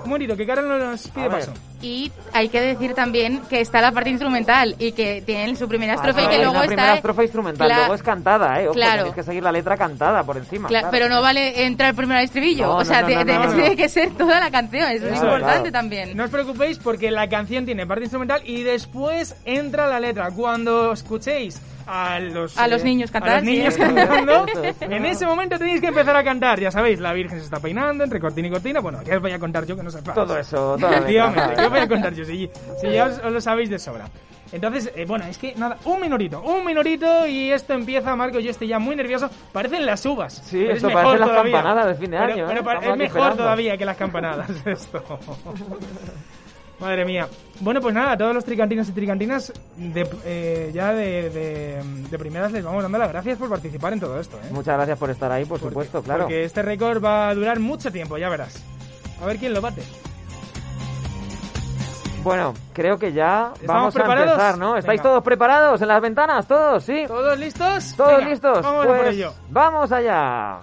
Momentito, 0.04 0.36
que 0.36 0.46
Carol 0.46 0.68
nos 0.78 1.08
pide 1.08 1.28
paso. 1.30 1.52
Y 1.82 2.12
hay 2.34 2.48
que 2.50 2.60
decir 2.60 2.94
también 2.94 3.40
que 3.48 3.60
está 3.60 3.80
la 3.80 3.90
parte 3.92 4.10
instrumental 4.10 4.74
y 4.78 4.92
que 4.92 5.22
tienen 5.24 5.56
su 5.56 5.66
primera 5.66 5.94
estrofa 5.94 6.20
Ah, 6.20 6.24
y 6.24 6.28
que 6.28 6.36
luego 6.38 6.54
está... 6.56 6.66
primera 6.66 6.94
estrofa 6.94 7.22
instrumental, 7.22 7.70
Cla- 7.70 7.76
luego 7.78 7.94
es 7.94 8.02
cantada, 8.02 8.60
¿eh? 8.60 8.66
Ojo, 8.66 8.74
Claro. 8.74 8.96
tenéis 8.98 9.14
que 9.14 9.22
seguir 9.22 9.42
la 9.42 9.52
letra 9.52 9.76
cantada 9.78 10.22
por 10.24 10.36
encima. 10.36 10.68
Cla- 10.68 10.80
claro. 10.80 10.88
Pero 10.90 11.08
no 11.08 11.22
vale 11.22 11.64
entrar 11.64 11.94
primero 11.94 12.18
al 12.18 12.24
estribillo. 12.24 12.66
No, 12.66 12.76
o 12.76 12.84
sea, 12.84 13.00
no, 13.02 13.08
no, 13.08 13.08
te- 13.08 13.14
no, 13.16 13.24
te- 13.24 13.32
no, 13.38 13.44
no. 13.46 13.54
tiene 13.54 13.76
que 13.76 13.88
ser 13.88 14.10
toda 14.10 14.40
la 14.40 14.50
canción. 14.50 14.90
Eso 14.90 15.06
es 15.06 15.12
Claro, 15.12 15.26
importante 15.26 15.70
claro. 15.70 15.72
también. 15.72 16.16
No 16.16 16.24
os 16.24 16.30
preocupéis 16.30 16.78
porque 16.78 17.10
la 17.10 17.28
canción 17.28 17.64
tiene 17.64 17.86
parte 17.86 18.04
instrumental 18.04 18.42
y 18.44 18.62
después 18.62 19.36
entra 19.46 19.86
la 19.86 20.00
letra. 20.00 20.30
Cuando 20.32 20.92
escuchéis 20.92 21.60
a 21.92 22.20
los, 22.20 22.56
A 22.56 22.68
los 22.68 22.84
niños 22.84 23.10
cantar, 23.10 23.30
a 23.32 23.34
los 23.36 23.44
niños 23.44 23.74
sí. 23.74 23.80
cantando, 23.80 24.46
en 24.80 25.04
ese 25.06 25.26
momento 25.26 25.58
tenéis 25.58 25.80
que 25.80 25.88
empezar 25.88 26.16
a 26.16 26.22
cantar. 26.22 26.60
Ya 26.60 26.70
sabéis, 26.70 27.00
la 27.00 27.12
Virgen 27.12 27.38
se 27.38 27.44
está 27.44 27.58
peinando 27.58 28.04
entre 28.04 28.20
cortina 28.20 28.48
y 28.48 28.50
cortina. 28.50 28.80
Bueno, 28.80 29.00
¿qué 29.04 29.16
os 29.16 29.22
voy 29.22 29.32
a 29.32 29.38
contar 29.38 29.66
yo 29.66 29.76
que 29.76 29.82
no 29.82 29.90
sepáis? 29.90 30.14
Todo 30.14 30.38
eso, 30.38 30.76
letra, 30.76 30.98
Efectivamente, 30.98 31.40
vale. 31.40 31.54
¿qué 31.56 31.62
os 31.64 31.70
voy 31.70 31.80
a 31.80 31.88
contar 31.88 32.14
yo? 32.14 32.24
Si, 32.24 32.50
si 32.80 32.90
ya 32.92 33.06
os, 33.06 33.18
os 33.18 33.32
lo 33.32 33.40
sabéis 33.40 33.70
de 33.70 33.78
sobra. 33.78 34.08
Entonces, 34.52 34.90
eh, 34.96 35.04
bueno, 35.06 35.24
es 35.26 35.38
que 35.38 35.54
nada, 35.54 35.76
un 35.84 36.00
minutito, 36.00 36.42
un 36.42 36.64
minutito 36.64 37.24
y 37.26 37.52
esto 37.52 37.72
empieza, 37.72 38.16
Marco, 38.16 38.40
yo 38.40 38.50
estoy 38.50 38.66
ya 38.66 38.80
muy 38.80 38.96
nervioso. 38.96 39.30
Parecen 39.52 39.86
las 39.86 40.04
uvas. 40.06 40.42
Sí, 40.44 40.58
pero 40.62 40.72
esto 40.74 40.88
es 40.88 40.94
mejor 40.94 41.04
parece 41.04 41.20
las 41.20 41.28
todavía. 41.28 41.52
campanadas 41.52 41.86
de 41.86 41.94
fin 41.94 42.10
de 42.10 42.18
Pero- 42.18 42.32
año, 42.32 42.44
pero 42.48 42.60
¿eh? 42.60 42.64
pa- 42.64 42.74
Estamos 42.74 42.92
es 42.94 42.98
mejor 42.98 43.18
esperando. 43.18 43.42
todavía 43.44 43.76
que 43.76 43.84
las 43.84 43.96
campanadas 43.96 44.50
esto. 44.66 45.04
Madre 46.80 47.04
mía. 47.04 47.28
Bueno, 47.60 47.80
pues 47.82 47.94
nada, 47.94 48.12
a 48.12 48.16
todos 48.16 48.34
los 48.34 48.42
tricantinos 48.44 48.88
y 48.88 48.92
tricantinas, 48.92 49.52
de, 49.76 50.08
eh, 50.24 50.70
ya 50.72 50.94
de, 50.94 51.28
de, 51.28 51.82
de 52.08 52.18
primeras 52.18 52.50
les 52.52 52.64
vamos 52.64 52.82
dando 52.82 52.96
las 52.96 53.10
gracias 53.10 53.36
por 53.36 53.50
participar 53.50 53.92
en 53.92 54.00
todo 54.00 54.18
esto. 54.18 54.38
¿eh? 54.38 54.48
Muchas 54.50 54.76
gracias 54.76 54.98
por 54.98 55.10
estar 55.10 55.30
ahí, 55.30 55.44
por 55.44 55.58
Porque- 55.60 55.68
supuesto, 55.74 56.02
claro. 56.02 56.22
Porque 56.24 56.44
este 56.44 56.62
récord 56.62 57.04
va 57.04 57.28
a 57.28 57.34
durar 57.34 57.60
mucho 57.60 57.92
tiempo, 57.92 58.16
ya 58.16 58.30
verás. 58.30 58.64
A 59.22 59.26
ver 59.26 59.36
quién 59.38 59.52
lo 59.52 59.60
bate. 59.60 59.82
Bueno, 62.22 62.52
creo 62.74 62.98
que 62.98 63.12
ya 63.12 63.52
¿Estamos 63.54 63.66
vamos 63.66 63.96
a 63.96 63.98
preparados? 63.98 64.30
empezar, 64.32 64.58
¿no? 64.58 64.76
¿Estáis 64.76 65.00
Venga. 65.00 65.10
todos 65.10 65.24
preparados 65.24 65.80
en 65.82 65.88
las 65.88 66.00
ventanas? 66.02 66.46
¿Todos? 66.46 66.84
¿Sí? 66.84 67.04
¿Todos 67.06 67.38
listos? 67.38 67.94
¿Todos 67.96 68.16
Venga, 68.18 68.30
listos? 68.30 68.62
Vamos 68.62 68.86
pues 68.86 68.98
a 68.98 69.02
por 69.04 69.12
ello. 69.12 69.32
vamos 69.48 69.92
allá. 69.92 70.58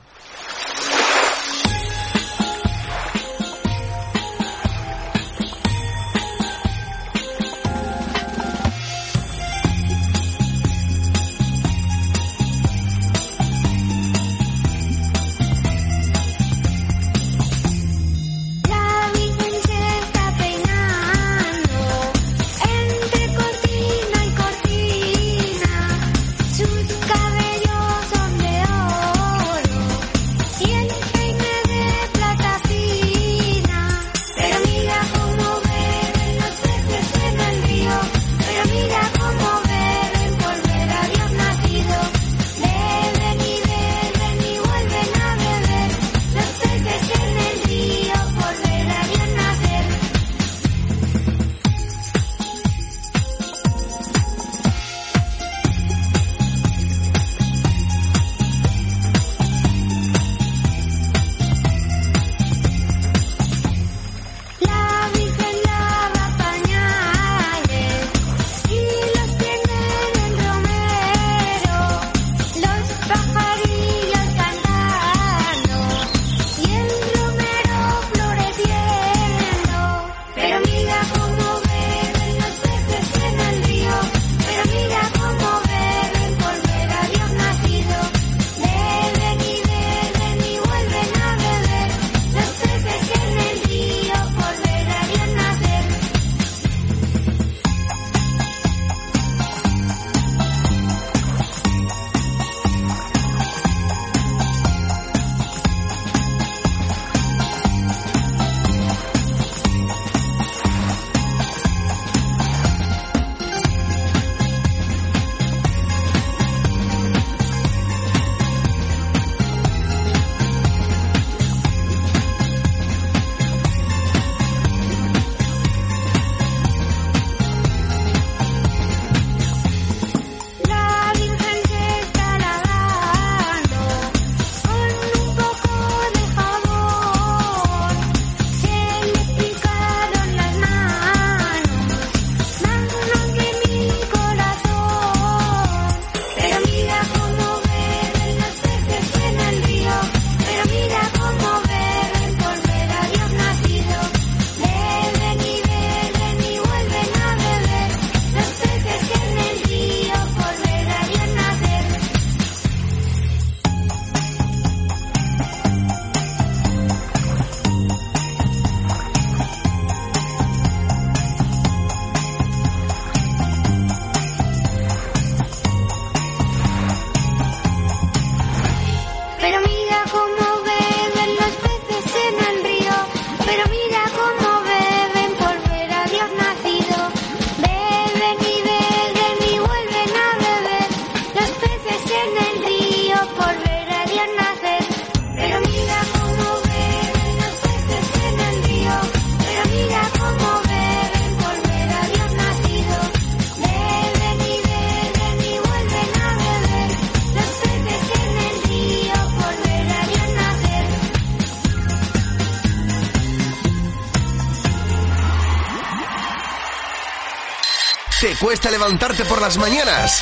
Cuesta 218.36 218.70
levantarte 218.70 219.24
por 219.26 219.42
las 219.42 219.58
mañanas? 219.58 220.22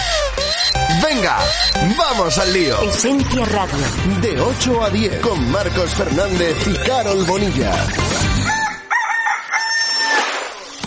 Venga, 1.03 1.39
vamos 1.97 2.37
al 2.37 2.53
lío. 2.53 2.81
Esencia 2.81 3.45
Radio. 3.45 3.77
De 4.21 4.39
8 4.39 4.83
a 4.83 4.89
10 4.89 5.21
con 5.21 5.51
Marcos 5.51 5.89
Fernández 5.91 6.55
y 6.67 6.73
Carol 6.87 7.23
Bonilla. 7.25 7.73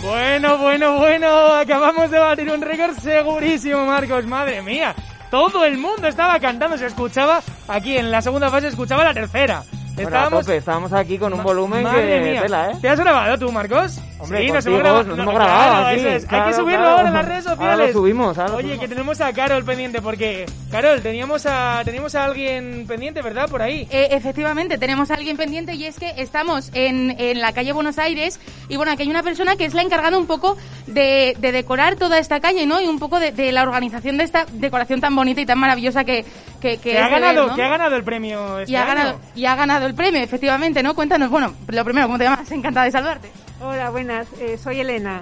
Bueno, 0.01 0.57
bueno, 0.57 0.97
bueno, 0.97 1.27
acabamos 1.53 2.09
de 2.09 2.19
batir 2.19 2.49
un 2.49 2.61
récord 2.61 2.97
segurísimo, 2.97 3.85
Marcos, 3.85 4.25
madre 4.25 4.61
mía. 4.61 4.95
Todo 5.29 5.65
el 5.65 5.77
mundo 5.77 6.07
estaba 6.07 6.39
cantando, 6.39 6.77
se 6.77 6.87
escuchaba 6.87 7.41
aquí 7.67 7.97
en 7.97 8.09
la 8.09 8.21
segunda 8.21 8.49
fase, 8.49 8.67
se 8.67 8.69
escuchaba 8.69 9.03
la 9.03 9.13
tercera. 9.13 9.63
Bueno, 10.03 10.19
a 10.19 10.29
tope, 10.29 10.57
estábamos 10.57 10.93
aquí 10.93 11.17
con 11.17 11.33
un 11.33 11.43
volumen 11.43 11.83
Madre 11.83 12.07
que 12.23 12.29
mía. 12.31 12.41
tela, 12.43 12.71
¿eh? 12.71 12.77
¿Te 12.81 12.89
has 12.89 12.99
grabado 12.99 13.37
tú, 13.37 13.51
Marcos? 13.51 13.99
Hombre, 14.19 14.45
sí, 14.45 14.51
nos 14.51 14.65
hemos 14.65 14.79
grabado. 14.79 15.03
nos 15.05 15.17
no, 15.17 15.23
hemos 15.23 15.35
grabado 15.35 15.69
claro, 15.71 15.87
aquí, 15.87 15.99
eso 15.99 16.09
es. 16.09 16.33
Hay 16.33 16.41
que 16.43 16.53
subirlo 16.53 16.77
claro. 16.79 16.89
ahora 16.97 17.07
en 17.07 17.13
las 17.13 17.25
redes 17.25 17.43
sociales. 17.45 17.71
Ahora 17.71 17.87
lo 17.87 17.93
subimos, 17.93 18.37
ahora 18.37 18.49
lo 18.51 18.55
Oye, 18.57 18.63
subimos. 18.67 18.79
que 18.81 18.87
tenemos 18.89 19.21
a 19.21 19.33
Carol 19.33 19.63
pendiente, 19.63 20.01
porque, 20.01 20.45
Carol, 20.71 21.01
teníamos 21.01 21.45
a, 21.45 21.81
teníamos 21.85 22.15
a 22.15 22.25
alguien 22.25 22.85
pendiente, 22.87 23.21
¿verdad? 23.21 23.47
Por 23.49 23.61
ahí. 23.61 23.87
Eh, 23.91 24.09
efectivamente, 24.11 24.77
tenemos 24.77 25.09
a 25.11 25.13
alguien 25.15 25.37
pendiente 25.37 25.73
y 25.75 25.85
es 25.85 25.97
que 25.99 26.13
estamos 26.17 26.69
en, 26.73 27.15
en 27.19 27.39
la 27.39 27.53
calle 27.53 27.71
Buenos 27.71 27.97
Aires 27.97 28.39
y 28.67 28.75
bueno, 28.75 28.91
aquí 28.91 29.03
hay 29.03 29.09
una 29.09 29.23
persona 29.23 29.55
que 29.55 29.65
es 29.65 29.73
la 29.73 29.81
encargada 29.83 30.17
un 30.17 30.27
poco 30.27 30.57
de, 30.87 31.35
de 31.39 31.51
decorar 31.53 31.95
toda 31.95 32.19
esta 32.19 32.39
calle, 32.41 32.65
¿no? 32.65 32.81
Y 32.81 32.87
un 32.87 32.99
poco 32.99 33.19
de, 33.21 33.31
de 33.31 33.51
la 33.53 33.63
organización 33.63 34.17
de 34.17 34.25
esta 34.25 34.45
decoración 34.51 34.99
tan 34.99 35.15
bonita 35.15 35.39
y 35.41 35.45
tan 35.45 35.59
maravillosa 35.59 36.03
que, 36.03 36.25
que, 36.59 36.77
que 36.77 36.91
Que 36.91 36.97
es 36.97 37.03
ha 37.03 37.09
ver, 37.09 37.21
ganado, 37.21 37.47
¿no? 37.47 37.55
que 37.55 37.63
ha 37.63 37.69
ganado 37.69 37.95
el 37.95 38.03
premio 38.03 38.59
este 38.59 38.73
y 38.73 38.75
ha, 38.75 38.81
año. 38.83 38.87
ganado, 38.95 39.19
y 39.35 39.45
ha 39.45 39.55
ganado 39.55 39.85
el 39.89 39.95
premio, 39.95 40.21
efectivamente, 40.21 40.83
¿no? 40.83 40.93
Cuéntanos, 40.93 41.29
bueno, 41.29 41.53
lo 41.67 41.83
primero, 41.83 42.07
¿cómo 42.07 42.17
te 42.17 42.25
llamas? 42.25 42.51
Encantada 42.51 42.85
de 42.85 42.91
saludarte. 42.91 43.29
Hola, 43.59 43.89
buenas. 43.89 44.27
eh, 44.39 44.57
soy 44.57 44.79
Elena. 44.79 45.21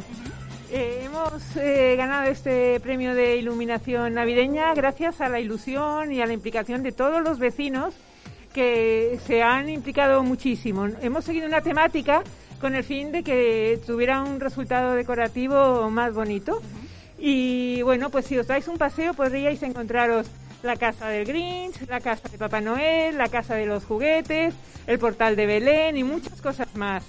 Eh, 0.70 1.04
hemos 1.06 1.56
eh, 1.56 1.96
ganado 1.98 2.30
este 2.30 2.80
premio 2.82 3.16
de 3.16 3.38
iluminación 3.38 4.14
navideña 4.14 4.74
gracias 4.74 5.22
a 5.22 5.30
la 5.30 5.40
ilusión 5.40 6.12
y 6.12 6.22
a 6.22 6.26
la 6.26 6.34
implicación 6.34 6.84
de 6.84 6.92
todos 6.92 7.22
los 7.22 7.40
vecinos 7.40 7.94
que 8.54 9.18
se 9.26 9.42
han 9.42 9.70
implicado 9.70 10.22
muchísimo. 10.24 10.88
Hemos 11.02 11.24
seguido 11.24 11.48
una 11.48 11.62
temática 11.62 12.22
con 12.60 12.76
el 12.76 12.84
fin 12.84 13.14
de 13.14 13.24
que 13.24 13.80
tuviera 13.88 14.22
un 14.22 14.42
resultado 14.42 14.96
decorativo 14.96 15.90
más 15.90 16.14
bonito. 16.14 16.62
Y 17.18 17.82
bueno, 17.84 18.10
pues 18.10 18.26
si 18.26 18.38
os 18.38 18.48
dais 18.48 18.68
un 18.68 18.78
paseo 18.78 19.14
podríais 19.14 19.64
encontraros 19.64 20.28
la 20.64 20.76
casa 20.76 21.08
del 21.08 21.26
Grinch, 21.26 21.88
la 21.88 22.00
casa 22.00 22.30
de 22.30 22.38
Papá 22.38 22.62
Noel, 22.62 23.18
la 23.18 23.30
casa 23.30 23.56
de 23.56 23.66
los 23.66 23.86
juguetes, 23.86 24.54
el 24.88 25.00
portal 25.00 25.36
de 25.36 25.46
Belén 25.46 25.98
y 25.98 26.04
muchas 26.04 26.42
cosas 26.42 26.76
más. 26.76 27.04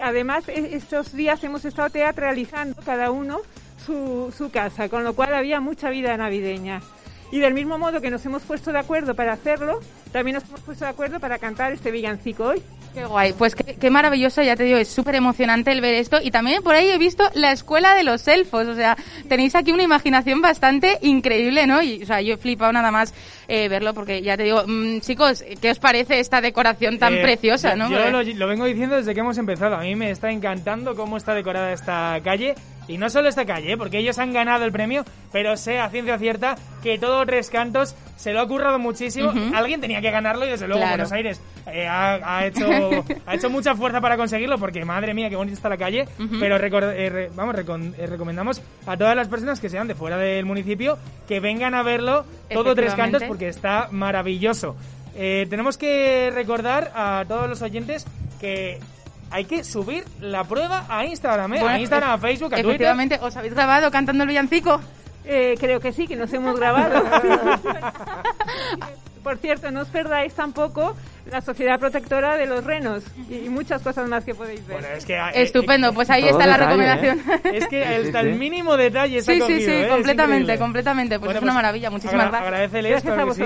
Además, 0.00 0.48
e- 0.48 0.74
estos 0.76 1.12
días 1.12 1.42
hemos 1.44 1.64
estado 1.64 1.90
teatralizando 1.90 2.80
cada 2.84 3.10
uno 3.10 3.40
su, 3.84 4.32
su 4.36 4.50
casa, 4.50 4.88
con 4.88 5.04
lo 5.04 5.14
cual 5.14 5.34
había 5.34 5.60
mucha 5.60 5.90
vida 5.90 6.16
navideña. 6.16 6.80
Y 7.30 7.40
del 7.40 7.52
mismo 7.52 7.76
modo 7.78 8.00
que 8.00 8.10
nos 8.10 8.24
hemos 8.24 8.42
puesto 8.42 8.72
de 8.72 8.78
acuerdo 8.78 9.14
para 9.14 9.34
hacerlo, 9.34 9.80
también 10.12 10.36
nos 10.36 10.44
hemos 10.48 10.60
puesto 10.60 10.84
de 10.86 10.90
acuerdo 10.90 11.20
para 11.20 11.38
cantar 11.38 11.72
este 11.72 11.90
villancico 11.90 12.44
hoy. 12.44 12.62
Qué 12.94 13.04
guay, 13.04 13.34
pues 13.34 13.54
qué, 13.54 13.76
qué 13.76 13.90
maravilloso, 13.90 14.40
ya 14.40 14.56
te 14.56 14.64
digo, 14.64 14.78
es 14.78 14.88
súper 14.88 15.14
emocionante 15.14 15.70
el 15.70 15.82
ver 15.82 15.94
esto. 15.96 16.18
Y 16.22 16.30
también 16.30 16.62
por 16.62 16.74
ahí 16.74 16.88
he 16.88 16.96
visto 16.96 17.24
la 17.34 17.52
escuela 17.52 17.94
de 17.94 18.02
los 18.02 18.26
elfos, 18.28 18.66
o 18.66 18.74
sea, 18.74 18.96
tenéis 19.28 19.54
aquí 19.54 19.72
una 19.72 19.82
imaginación 19.82 20.40
bastante 20.40 20.96
increíble, 21.02 21.66
¿no? 21.66 21.82
Y, 21.82 22.02
o 22.02 22.06
sea, 22.06 22.22
yo 22.22 22.34
he 22.34 22.36
flipado 22.38 22.72
nada 22.72 22.90
más 22.90 23.12
eh, 23.46 23.68
verlo 23.68 23.92
porque 23.92 24.22
ya 24.22 24.38
te 24.38 24.44
digo, 24.44 24.62
mm, 24.66 25.00
chicos, 25.00 25.44
¿qué 25.60 25.70
os 25.70 25.78
parece 25.78 26.20
esta 26.20 26.40
decoración 26.40 26.98
tan 26.98 27.12
Eh, 27.12 27.20
preciosa, 27.22 27.72
yo- 27.72 27.76
no? 27.76 27.90
Yo 27.90 28.10
lo, 28.10 28.22
lo 28.22 28.46
vengo 28.48 28.64
diciendo 28.64 28.96
desde 28.96 29.12
que 29.12 29.20
hemos 29.20 29.36
empezado. 29.36 29.76
A 29.76 29.80
mí 29.82 29.94
me 29.94 30.10
está 30.10 30.30
encantando 30.30 30.94
cómo 30.96 31.18
está 31.18 31.34
decorada 31.34 31.74
esta 31.74 32.18
calle. 32.24 32.54
Y 32.88 32.96
no 32.98 33.10
solo 33.10 33.28
esta 33.28 33.44
calle, 33.44 33.72
¿eh? 33.72 33.76
porque 33.76 33.98
ellos 33.98 34.18
han 34.18 34.32
ganado 34.32 34.64
el 34.64 34.72
premio, 34.72 35.04
pero 35.30 35.56
sé 35.58 35.78
a 35.78 35.90
ciencia 35.90 36.18
cierta 36.18 36.56
que 36.82 36.98
todo 36.98 37.24
Tres 37.26 37.50
Cantos 37.50 37.94
se 38.16 38.32
lo 38.32 38.40
ha 38.40 38.48
currado 38.48 38.78
muchísimo. 38.78 39.30
Alguien 39.54 39.80
tenía 39.80 40.00
que 40.00 40.10
ganarlo 40.10 40.46
y 40.46 40.48
desde 40.50 40.66
luego 40.66 40.80
Claro. 40.80 40.92
Buenos 40.96 41.12
Aires 41.12 41.40
eh, 41.70 41.86
ha, 41.86 42.14
ha 42.38 42.46
hecho, 42.46 42.66
ha 43.26 43.34
hecho 43.34 43.50
mucha 43.50 43.74
fuerza 43.74 44.00
para 44.00 44.16
conseguirlo 44.16 44.56
porque 44.58 44.84
madre 44.86 45.12
mía, 45.12 45.28
qué 45.28 45.36
bonita 45.36 45.54
está 45.54 45.68
la 45.68 45.76
calle. 45.76 46.08
Pero 46.40 46.58
recor- 46.58 46.94
eh, 46.96 47.10
re- 47.10 47.30
vamos, 47.36 47.54
recon- 47.54 47.92
eh, 47.98 48.06
recomendamos 48.06 48.62
a 48.86 48.96
todas 48.96 49.14
las 49.14 49.28
personas 49.28 49.60
que 49.60 49.68
sean 49.68 49.86
de 49.86 49.94
fuera 49.94 50.16
del 50.16 50.46
municipio 50.46 50.98
que 51.28 51.40
vengan 51.40 51.74
a 51.74 51.82
verlo 51.82 52.24
todo 52.54 52.74
Tres 52.74 52.94
Cantos 52.94 53.22
porque 53.28 53.48
está 53.48 53.88
maravilloso. 53.92 54.76
Eh, 55.14 55.46
tenemos 55.50 55.76
que 55.76 56.30
recordar 56.34 56.90
a 56.94 57.24
todos 57.28 57.48
los 57.48 57.60
oyentes 57.60 58.06
que 58.40 58.78
hay 59.30 59.44
que 59.44 59.64
subir 59.64 60.04
la 60.20 60.44
prueba 60.44 60.86
a 60.88 61.04
Instagram, 61.04 61.54
¿eh? 61.54 61.58
Bueno, 61.60 61.74
a 61.74 61.78
Instagram, 61.80 62.10
a 62.10 62.18
Facebook, 62.18 62.46
a 62.54 62.56
Twitter. 62.56 62.70
Efectivamente, 62.70 63.18
¿os 63.20 63.36
habéis 63.36 63.54
grabado 63.54 63.90
cantando 63.90 64.24
el 64.24 64.28
villancico? 64.28 64.80
Eh, 65.24 65.54
creo 65.60 65.80
que 65.80 65.92
sí, 65.92 66.06
que 66.06 66.16
nos 66.16 66.32
hemos 66.32 66.58
grabado. 66.58 67.04
Por 69.22 69.36
cierto, 69.38 69.70
no 69.70 69.82
os 69.82 69.88
perdáis 69.88 70.32
tampoco 70.32 70.96
la 71.30 71.42
Sociedad 71.42 71.78
Protectora 71.78 72.36
de 72.36 72.46
los 72.46 72.64
Renos 72.64 73.02
y 73.28 73.50
muchas 73.50 73.82
cosas 73.82 74.08
más 74.08 74.24
que 74.24 74.34
podéis 74.34 74.66
ver. 74.66 74.80
Bueno, 74.80 74.94
es 74.96 75.04
que, 75.04 75.14
eh, 75.16 75.30
Estupendo, 75.34 75.92
pues 75.92 76.08
ahí 76.08 76.26
está 76.26 76.46
la 76.46 76.54
¿eh? 76.54 76.58
recomendación. 76.58 77.22
Es 77.44 77.66
que 77.68 77.84
hasta 77.84 78.20
el 78.20 78.36
mínimo 78.36 78.78
detalle 78.78 79.18
está 79.18 79.32
Sí, 79.32 79.40
sí, 79.40 79.42
cogido, 79.42 79.60
sí, 79.60 79.70
¿eh? 79.76 79.88
Completamente, 79.90 80.58
completamente. 80.58 81.18
Pues 81.18 81.26
Bueno, 81.26 81.38
es 81.40 81.42
una 81.42 81.52
maravilla, 81.52 81.90
muchísimas 81.90 82.26
agra- 82.28 82.30
gracias. 82.30 82.46
Agradeceles, 82.46 83.04
Gracias 83.04 83.28
a 83.28 83.34
sí. 83.34 83.42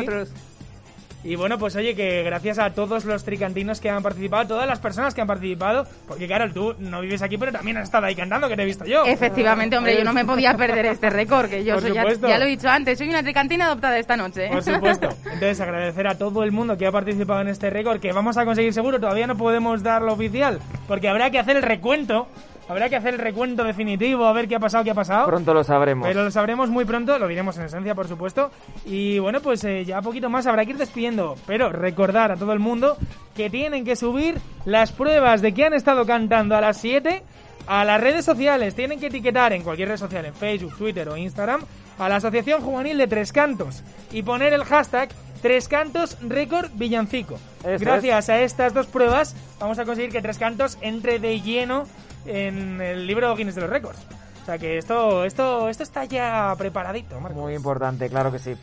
Y 1.24 1.36
bueno, 1.36 1.58
pues 1.58 1.76
oye, 1.76 1.94
que 1.94 2.22
gracias 2.24 2.58
a 2.58 2.70
todos 2.70 3.04
los 3.04 3.24
tricantinos 3.24 3.80
que 3.80 3.88
han 3.88 4.02
participado, 4.02 4.48
todas 4.48 4.66
las 4.66 4.80
personas 4.80 5.14
que 5.14 5.20
han 5.20 5.26
participado, 5.26 5.86
porque 6.08 6.26
Carol, 6.26 6.52
tú 6.52 6.74
no 6.78 7.00
vives 7.00 7.22
aquí, 7.22 7.38
pero 7.38 7.52
también 7.52 7.76
has 7.76 7.84
estado 7.84 8.06
ahí 8.06 8.14
cantando, 8.14 8.48
que 8.48 8.56
te 8.56 8.62
he 8.62 8.66
visto 8.66 8.84
yo. 8.84 9.04
Efectivamente, 9.04 9.76
hombre, 9.76 9.96
yo 9.96 10.04
no 10.04 10.12
me 10.12 10.24
podía 10.24 10.54
perder 10.56 10.86
este 10.86 11.10
récord, 11.10 11.48
que 11.48 11.64
yo 11.64 11.80
soy, 11.80 11.92
ya, 11.92 12.04
ya 12.12 12.38
lo 12.38 12.44
he 12.44 12.48
dicho 12.48 12.68
antes, 12.68 12.98
soy 12.98 13.08
una 13.08 13.22
tricantina 13.22 13.66
adoptada 13.66 13.98
esta 13.98 14.16
noche. 14.16 14.48
Por 14.48 14.62
supuesto. 14.62 15.08
Entonces, 15.24 15.60
agradecer 15.60 16.08
a 16.08 16.16
todo 16.16 16.42
el 16.42 16.50
mundo 16.50 16.76
que 16.76 16.86
ha 16.86 16.92
participado 16.92 17.40
en 17.40 17.48
este 17.48 17.70
récord, 17.70 18.00
que 18.00 18.12
vamos 18.12 18.36
a 18.36 18.44
conseguir 18.44 18.72
seguro. 18.72 18.98
Todavía 18.98 19.26
no 19.26 19.36
podemos 19.36 19.82
dar 19.82 20.02
lo 20.02 20.12
oficial, 20.14 20.58
porque 20.88 21.08
habrá 21.08 21.30
que 21.30 21.38
hacer 21.38 21.56
el 21.56 21.62
recuento. 21.62 22.26
Habrá 22.68 22.88
que 22.88 22.96
hacer 22.96 23.14
el 23.14 23.20
recuento 23.20 23.64
definitivo, 23.64 24.24
a 24.24 24.32
ver 24.32 24.48
qué 24.48 24.56
ha 24.56 24.60
pasado, 24.60 24.84
qué 24.84 24.90
ha 24.90 24.94
pasado. 24.94 25.26
Pronto 25.26 25.52
lo 25.52 25.64
sabremos. 25.64 26.06
Pero 26.06 26.24
lo 26.24 26.30
sabremos 26.30 26.70
muy 26.70 26.84
pronto, 26.84 27.18
lo 27.18 27.28
diremos 27.28 27.58
en 27.58 27.64
esencia, 27.64 27.94
por 27.94 28.08
supuesto. 28.08 28.50
Y 28.84 29.18
bueno, 29.18 29.40
pues 29.40 29.64
eh, 29.64 29.84
ya 29.84 30.00
poquito 30.00 30.30
más 30.30 30.46
habrá 30.46 30.64
que 30.64 30.70
ir 30.70 30.78
despidiendo. 30.78 31.36
Pero 31.46 31.70
recordar 31.70 32.32
a 32.32 32.36
todo 32.36 32.52
el 32.52 32.60
mundo 32.60 32.96
que 33.34 33.50
tienen 33.50 33.84
que 33.84 33.96
subir 33.96 34.38
las 34.64 34.92
pruebas 34.92 35.42
de 35.42 35.52
que 35.52 35.64
han 35.64 35.74
estado 35.74 36.06
cantando 36.06 36.56
a 36.56 36.60
las 36.60 36.76
7 36.78 37.22
a 37.66 37.84
las 37.84 38.00
redes 38.00 38.24
sociales. 38.24 38.74
Tienen 38.74 39.00
que 39.00 39.06
etiquetar 39.06 39.52
en 39.52 39.62
cualquier 39.62 39.88
red 39.88 39.96
social, 39.96 40.24
en 40.24 40.34
Facebook, 40.34 40.76
Twitter 40.76 41.08
o 41.08 41.16
Instagram, 41.16 41.62
a 41.98 42.08
la 42.08 42.16
Asociación 42.16 42.60
Juvenil 42.62 42.98
de 42.98 43.06
Tres 43.06 43.32
Cantos 43.32 43.82
y 44.10 44.22
poner 44.22 44.52
el 44.52 44.64
hashtag 44.64 45.10
Tres 45.40 45.68
Cantos 45.68 46.16
Récord 46.20 46.70
Villancico. 46.74 47.38
Eso 47.64 47.84
Gracias 47.84 48.28
a 48.28 48.40
estas 48.42 48.74
dos 48.74 48.86
pruebas 48.86 49.34
vamos 49.58 49.78
a 49.78 49.84
conseguir 49.84 50.10
que 50.10 50.22
Tres 50.22 50.38
Cantos 50.38 50.78
entre 50.80 51.18
de 51.18 51.40
lleno 51.40 51.86
en 52.26 52.80
el 52.80 53.06
libro 53.06 53.34
Guinness 53.36 53.54
de 53.54 53.60
los 53.62 53.70
Récords. 53.70 53.98
O 54.42 54.44
sea 54.44 54.58
que 54.58 54.76
esto, 54.78 55.24
esto, 55.24 55.68
esto 55.68 55.82
está 55.82 56.04
ya 56.04 56.54
preparadito, 56.58 57.20
Marcos. 57.20 57.40
Muy 57.40 57.54
importante, 57.54 58.08
claro 58.08 58.32
que 58.32 58.38
sí. 58.38 58.54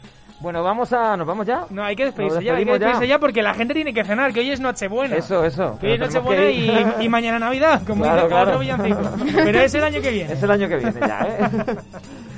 Bueno, 0.42 0.64
vamos 0.64 0.92
a... 0.94 1.18
¿Nos 1.18 1.28
vamos 1.28 1.46
ya? 1.46 1.66
No, 1.70 1.84
hay 1.84 1.96
que 1.98 2.06
despedirse 2.06 2.42
ya, 2.44 2.54
hay 2.56 2.64
que 2.64 2.72
ya. 2.72 2.78
despedirse 2.78 3.08
ya 3.08 3.20
porque 3.20 3.42
la 3.44 3.54
gente 3.54 3.74
tiene 3.74 3.94
que 3.94 4.06
cenar, 4.06 4.32
que 4.32 4.40
hoy 4.40 4.52
es 4.52 4.60
Nochebuena. 4.62 5.18
Eso, 5.18 5.44
eso. 5.44 5.78
Que 5.80 5.88
hoy 5.88 5.94
es 5.94 6.00
Nochebuena 6.00 6.50
y, 6.50 7.04
y 7.06 7.10
mañana 7.10 7.40
Navidad, 7.40 7.82
como 7.86 8.04
Claro, 8.04 8.22
dice 8.22 8.28
claro. 8.30 8.48
otro 8.48 8.60
villancico. 8.60 9.02
Pero 9.36 9.60
es 9.60 9.74
el 9.74 9.84
año 9.84 10.02
que 10.02 10.12
viene. 10.12 10.34
Es 10.34 10.44
el 10.44 10.52
año 10.52 10.68
que 10.70 10.78
viene 10.78 11.00
ya, 11.00 11.28
¿eh? 11.28 11.76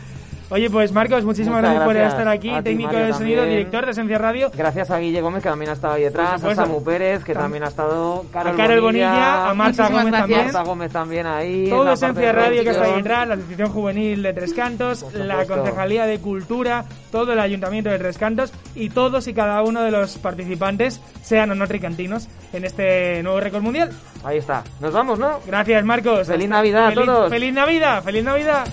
Oye, 0.52 0.70
pues 0.70 0.92
Marcos, 0.92 1.24
muchísimas 1.24 1.62
Muchas 1.62 1.76
gracias, 1.76 1.86
por 1.86 1.96
estar 2.20 2.28
aquí, 2.28 2.50
ti, 2.58 2.62
técnico 2.62 2.92
Mario, 2.92 3.06
de 3.08 3.14
sonido, 3.14 3.38
también. 3.40 3.58
director 3.58 3.86
de 3.86 3.92
Esencia 3.92 4.18
Radio. 4.18 4.52
Gracias 4.54 4.92
a 4.92 4.98
Guille 4.98 5.22
Gómez, 5.22 5.42
que 5.44 5.50
también 5.50 5.70
ha 5.72 5.74
estado 5.74 5.94
ahí 5.94 6.04
detrás, 6.04 6.44
a. 6.44 6.56
Samu 6.56 6.84
Pérez, 6.84 7.24
que 7.24 7.34
Tam- 7.34 7.40
también 7.44 7.64
ha 7.64 7.68
estado, 7.68 8.26
Carol 8.34 8.54
a 8.54 8.58
Carol 8.58 8.82
Bonilla, 8.82 9.50
a 9.50 9.54
Marta 9.54 9.84
Gómez 9.88 10.06
gracias. 10.08 10.20
también. 10.20 10.44
Marta 10.44 10.64
Gómez 10.64 10.92
también 10.92 11.26
ahí. 11.26 11.70
Todo 11.70 11.94
Esencia 11.94 12.32
Radio 12.34 12.64
que 12.64 12.70
está 12.72 12.84
ahí 12.84 12.94
detrás, 12.96 13.28
la 13.30 13.34
Asociación 13.36 13.70
Juvenil 13.70 14.22
de 14.24 14.34
Tres 14.34 14.54
Cantos, 14.54 15.06
la. 15.14 15.46
Concejalía 15.46 16.06
de 16.06 16.20
Cultura, 16.20 16.84
todo 17.12 17.32
el 17.34 17.40
Ayuntamiento 17.40 17.90
de 17.90 17.98
Tres 17.98 18.18
Cantos 18.18 18.54
y 18.76 18.90
todos 18.90 19.28
y 19.28 19.34
cada 19.34 19.62
uno 19.64 19.82
de 19.84 19.92
los 19.92 20.18
participantes, 20.18 21.00
sean 21.22 21.50
o 21.52 21.56
no 21.56 21.66
tricantinos, 21.68 22.28
en 22.52 22.66
este 22.66 23.24
nuevo 23.24 23.40
récord 23.40 23.62
mundial. 23.64 23.92
Ahí 24.24 24.38
está. 24.40 24.64
Nos 24.82 24.92
vamos, 24.94 25.18
¿no? 25.18 25.40
Gracias, 25.48 25.84
Marcos. 25.86 26.28
Feliz 26.28 26.50
Navidad 26.50 26.88
a 26.90 26.94
todos. 26.94 27.30
Feliz 27.30 27.54
Navidad, 27.54 28.04
feliz 28.04 28.24
Navidad. 28.24 28.66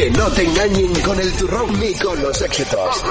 Que 0.00 0.10
no 0.12 0.30
te 0.30 0.44
engañen 0.44 0.94
con 1.02 1.20
el 1.20 1.30
turrón 1.34 1.78
ni 1.78 1.92
con 1.92 2.22
los 2.22 2.40
éxitos. 2.40 3.04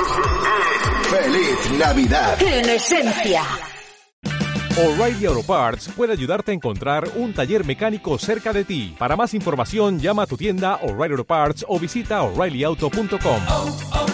¡Feliz 1.03 1.77
Navidad! 1.77 2.41
En 2.41 2.67
esencia. 2.67 3.43
O'Reilly 4.75 5.27
Auto 5.27 5.43
Parts 5.43 5.87
puede 5.95 6.13
ayudarte 6.13 6.49
a 6.49 6.55
encontrar 6.55 7.07
un 7.15 7.31
taller 7.31 7.63
mecánico 7.63 8.17
cerca 8.17 8.53
de 8.53 8.63
ti. 8.63 8.95
Para 8.97 9.15
más 9.15 9.35
información, 9.35 9.99
llama 9.99 10.23
a 10.23 10.25
tu 10.25 10.35
tienda 10.35 10.77
O'Reilly 10.77 11.11
Auto 11.11 11.25
Parts 11.25 11.63
o 11.67 11.77
visita 11.77 12.23
oreillyauto.com. 12.23 13.41
oh, 13.49 13.79
oh. 13.93 14.09